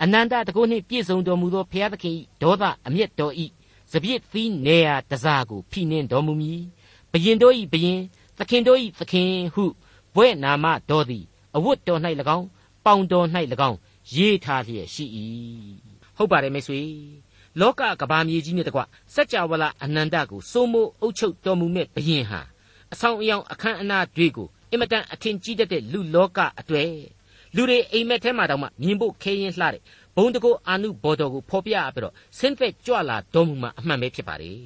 [0.01, 3.33] အနန္တတကုနှင့်ပြည့်စုံတော်မူသောဘုရားသခင်၏ဒေါသအမျက်တော်၏
[3.91, 6.61] စပြစ်သီးနေရာတစားကိုဖိနှင်းတော်မူမည်
[7.11, 7.99] ဘယင်တို့၏ဘယင်
[8.37, 9.65] သခင်တို့၏သခင်ဟု
[10.15, 11.25] ဘွဲ့နာမတော်သည်
[11.56, 12.00] အဝတ်တော်၌၎
[12.36, 12.46] င်း
[12.86, 13.26] ပေါင်တော်၌၎
[13.68, 13.78] င်း
[14.14, 15.04] ရေးထားလျက်ရှိ၏
[16.16, 16.80] ဟုတ်ပါတယ်မိတ်ဆွေ
[17.60, 18.80] လောကကဘာမြေကြီးနဲ့တကွ
[19.14, 22.40] စัจ java လအနန္တကိုစိုးမိုးအုပ်ချုပ်တော်မူမဲ့ဘယင်ဟာ
[22.92, 26.92] အဆောင်အယောင်အခမ်းအနားတွေကိုအင်မတန်အထင်ကြီးတတ်တဲ့လူလောကအတွေ့
[27.54, 29.82] လူတွေအိမ်မက်ထဲမှာတောင်မှမြင်ဖို့ခဲရင်လှတဲ့
[30.16, 34.58] ဘုံတကောအာနုဘော်တော်ကိုဖော်ပြပြီးတော့ဆင်းသက်ကြွလာတော်မူမှာအမှန်ပဲဖြစ်ပါတယ်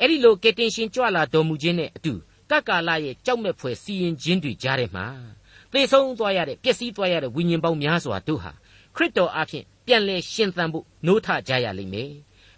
[0.00, 2.12] အဲ့ဒီလိုကယ်တင်ရှင်ကြွလာတော်မူခြင်းနဲ့အတူ
[2.50, 5.06] ကကာလရဲ့ကြောက်မဲ့ဖွယ်စီရင်ခြင်းတွေကြားထဲမှာ
[5.72, 8.52] သေဆုံးသွားရတဲ့ပျက်စီးသွားရတဲ့ဝိညာဉ်ပေါင်းများစွာတို့ဟာ
[8.96, 12.10] ခရစ်တော်အဖင်ပြန်လဲရှင်သန်ဖို့နိုးထကြရလိမ့်မယ်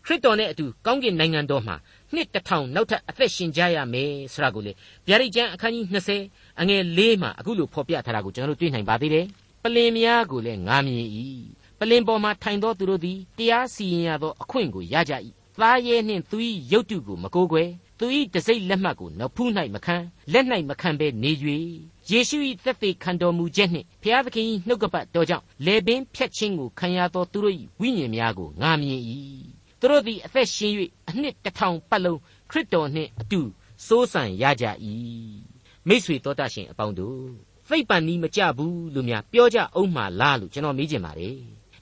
[0.05, 1.77] ခရစ်တော်နဲ့အတူကောင်းကင်နိုင်ငံတော်မှာ
[2.15, 4.73] နှစ်တစ်ထောင်နောက်ထပ်အသက်ရှင်ကြရမယ်ဆိုတာကိုလေ
[5.07, 5.87] ဗျာဒိတ်ကျမ်းအခန်းကြီး
[6.25, 9.27] 20အငယ်၄မှာအခုလိုဖော်ပြထားတာကိုကျွန်တော်တို့တွေ့နိုင်ပါသေးတယ်
[9.63, 11.09] ပလင်များကိုလည်းငာမြင်၏
[11.79, 15.13] ပလင်ပေါ်မှာထိုင်သောသူတို့သည်တရားစီရင်ရသောအခွင့်ကိုရကြ၏
[15.61, 16.37] သားရဲနှင့်သူ၏
[16.73, 19.97] ရုပ်တုကိုမကိုးကွယ် သူ၏တစိမ့်လက်မှတ်ကိုနဖူး၌မခံ
[20.33, 21.31] လက်၌မခံဘဲနေ၍
[22.11, 29.03] ယေရှု၏သက်သေခံတော်မူချက်နှင့်ဘုရားသခင်၏နှုတ်ကပတ်တော်ကြောင့်လေပင်ဖြတ်ခြင်းကိုခံရသောသူတို့၏ဝိညာဉ်များကိုငာမြင်၏
[29.81, 30.73] သူတို့သည်အသက်ရှင်၍
[31.09, 33.41] အနှစ်တစ်ထောင်ပတ်လုံးခရစ်တော်နှင့်အတူ
[33.87, 34.65] စိုးစံရကြ၏
[35.89, 37.29] မိษွေတော်တတ်ရှင်အပေါင်းတို့
[37.69, 41.37] သိပ်ပန်နီးမကြဘူးလို့များပြောကြအောင်မှလားလို့ကျွန်တော်မေးချင်ပါတယ်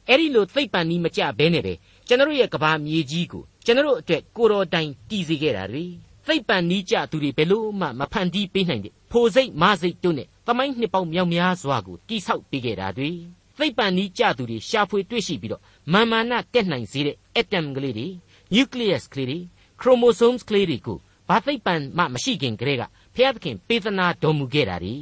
[0.09, 1.75] အဲ့ဒီလိုသိပ်ပန်နီးမကြဘဲနဲ့ပဲ
[2.07, 5.85] ကျွန်တော်ရဲ့ကဘာမြေကြီးကို ကျွန်တော်အတွက်ကိုတော်တိုင်တည်စေခဲ့တာတွေ
[6.27, 13.11] သိပ်ပန်နီးကြသူတွေဘယ်လို့မှမဖန်တီးပေးနိုင်တဲ့ဖိုစိတ်မစိတ်တို့နဲ့သမိုင်းနှစ်ပေါင်းမြောက်များစွာကိုတိဆောက်ပေးခဲ့တာတွေ
[13.59, 18.07] သိပ်ပန်နီးကြသူတွေရှာဖွေတွေ့ရှိပြီးတော့မာမာနတက်နိုင်စေတဲ့အက်တမ်ကလေးတွေ
[18.55, 19.38] nucleus ကလေးတွေ
[19.81, 20.98] chromosomes ကလေးတွေကို
[21.29, 22.83] ဘာသိပ်ပန်မှမရှိခင်ကတည်းက
[23.14, 24.96] ဖျားသခင်ပေးသနာတော်မူခဲ့တာတွေ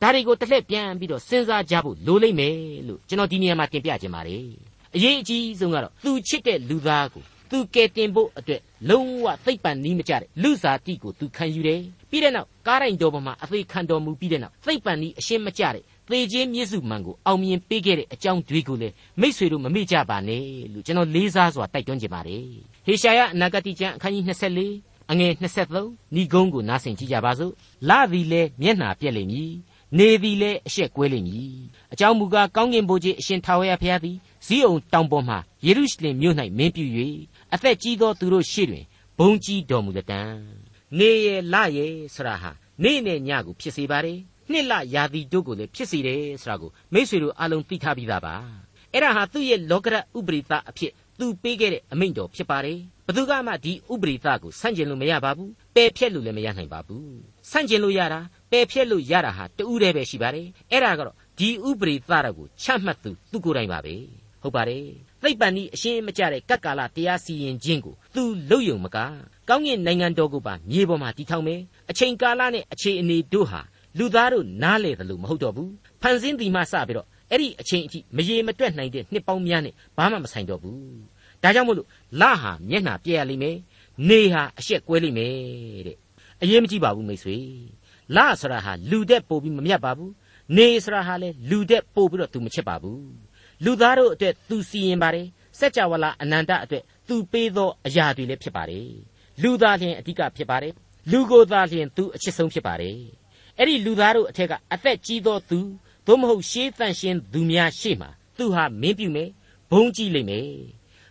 [0.00, 2.56] ဒါတွေကိုတစ်လှည့်ပြန်ပြီးတော့စဉ်းစားကြဖို့လိုလိမ့်မယ်
[2.88, 4.46] လို့ကျွန်တော်ဒီနေရာမှာတင်ပြခြင်းပါတယ်
[4.94, 7.24] အရေးအကြီးဆုံးကတော့သူချစ်တဲ့လူသားကို
[7.54, 22.44] သူကယ်တင်ဖို့အတွက်လုံးဝသိပ်ပန်နီးမကြတဲ့လူစားတိကိုသူခံယူတယ်ပြီးတဲ့နောက်ကားရိုင်တော်ပေါ်မှာအသေးခံတော်မူပြီးတဲ့နောက်သိပ်ပန်နီးအရှင်းမကြတဲ့သေခြင်းမြစ်စုမှန်ကိုအောင်မြင်ပေးခဲ့တဲ့အကြောင်းတွေကိုလည်းမိษွေတို့မမေ့ကြပါနဲ့လို့ကျွန်တော်လေးစားစွာတိုက်တွန်းချင်ပါတယ်
[22.86, 24.24] ဟေရှာယအနာဂတိကျမ်းအခန်းကြီး
[24.68, 25.32] 24အငယ်
[25.74, 27.52] 23ဏီကုန်းကိုနားဆင်ကြည့်ကြပါစို့
[27.88, 29.52] လာသည်လဲမျက်နှာပြက်လိမ့်မည်
[29.98, 31.54] နေသည်လဲအရှက်ကွဲလိမ့်မည်
[31.92, 36.84] အကြောင်းမူကားကောင်းကင်ဘုရားအရှင်ထာဝရဘုရားသည် ဇီးအောင်တောင်ပေါ်မှယေရုရှလင်မြို့၌မင်းပြု၍
[37.54, 38.84] အသက်ကြီးသောသူတို့ရှေ့တွင်
[39.18, 40.20] ဘုံကြီးတော်မူလက်တံ
[40.98, 41.78] နေရလရ
[42.14, 42.50] ဆရာဟာ
[42.82, 44.18] နေ့နဲ့ညကိုဖြစ်စေပါတယ်
[44.50, 48.34] နှစ်လရာသီတို့ကိုလည်းဖြစ်စေတယ်ဆိုတာကိုမိษွေတို့အလုံးသိထားပြီးသားပါ
[48.92, 57.14] အဲ့ဒါဟာသူ့ရဲ့လောကရဥပရိသအဖြစ်သူပေးခဲ့တဲ့အမိန့်တော်ဖြစ်ပါတယ်ဘသူကမှဒီဥပရိသကိုဆန့်ကျင်လို့မရပါဘူးပယ်ဖြတ်လို့လည်းမရနိုင်ပါဘူး
[57.50, 63.94] ဆန့်ကျင်လို့ရတာပယ်ဖြတ်လို့ရတာဟာတူးတည်းပဲရှိပါတယ်အဲ့ဒါကတော့ဒီဥပရိသတော်ကိုချမှတ်သူသူကိုယ်တိုင်ပါပဲ
[64.44, 64.86] ဟုတ်ပါတယ်
[65.22, 68.98] သိပ္ပံဤအရှင်းမကြတဲ့ကတ်ကာလတရားစီရင်ခြင်းကိုသူလုံယုံမက
[69.48, 73.60] ကောင်းကင်နိုင်ငံတော်ကိုပါမြေပေါ်မှာတည်ထောင်မယ်အချိန်ကာလနဲ့အခြေအနေတို့ဟာ
[73.98, 80.78] လူသားတို့နားလေတယ်လို့မဟုတ်တော့ဘူးဖန်ဆင်းဒီမှစပြီးတော့အဲ့ဒီအချိန်အထိမရေမတွက်နိုင်တဲ့နှစ်ပေါင်းများနဲ့ဘာမှမဆိုင်တော့ဘူး
[81.42, 81.88] ဒါကြောင့်မို့လို့
[82.20, 83.56] လဟာမျက်နှာပြက်ရလိမ့်မယ်
[84.08, 85.32] နေဟာအရှက်ကွဲလိမ့်မယ်
[85.86, 85.96] တဲ့
[86.42, 87.36] အရေးမကြီးပါဘူးမိတ်ဆွေ
[88.16, 90.12] လဆိုတာဟာလူတဲ့ပို့ပြီးမမြတ်ပါဘူး
[90.56, 93.02] နေဆိုတာဟာလည်းလူတဲ့ပို့ပြီးတော့သူမချစ်ပါဘူး
[93.64, 95.26] လူသားတို့အတွက်သူစီရင်ပါတယ်
[95.58, 98.88] စัจ java လာအနန္တအတွက်သူပေးသောအရာတွေလည်းဖြစ်ပါတယ်
[99.42, 100.72] လူသားချင်းအဓိကဖြစ်ပါတယ်
[101.10, 102.96] လူကိုယ်သားချင်းသူအချစ်ဆုံးဖြစ်ပါတယ်
[103.58, 105.58] အဲ့ဒီလူသားတို့အထက်ကအသက်ကြီးသောသူ
[106.06, 109.30] သို့မဟုတ်ရှေးတန့်ရှင်းသူများရှေ့မှာသူဟာမင်းပြုမယ်
[109.70, 110.48] ဘုံကြီးလိမ့်မယ်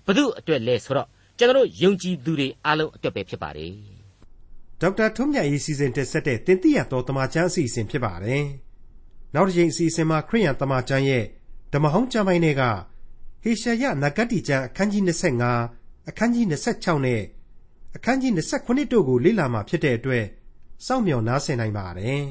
[0.06, 3.74] ဘု து အတွက်လဲဆိုတော့ကျွန်တော်ယုံကြည်သူတွေအားလုံးအတွက်ပဲဖြစ်ပါတယ်
[4.82, 8.44] ဒေါက်တာထွန်းမြတ်ရေးစီစဉ်တက်ဆက်တဲ့တင်ပြရတော်တမချန်းအစီအစဉ်ဖြစ်ပါတယ်
[9.36, 11.24] နောက်တစ်ချိန်အစီအစဉ်မှာခရိယန်တမချန်းရဲ့
[11.74, 12.64] ဓမ္မဟောင်းကျမ်းပိုင်းတွေက
[13.44, 15.04] ဟေရှာယနဂတ်တီကျမ်းအခန်းကြီး
[15.56, 17.22] 25အခန်းကြီး26နဲ့
[17.96, 18.32] အခန်းကြီး
[18.62, 20.26] 29တို့ကိုလေ့လာမှဖြစ်တဲ့အတွက်
[20.86, 22.24] စောင့်မျှော်နားဆင်နိုင်ပါတယ်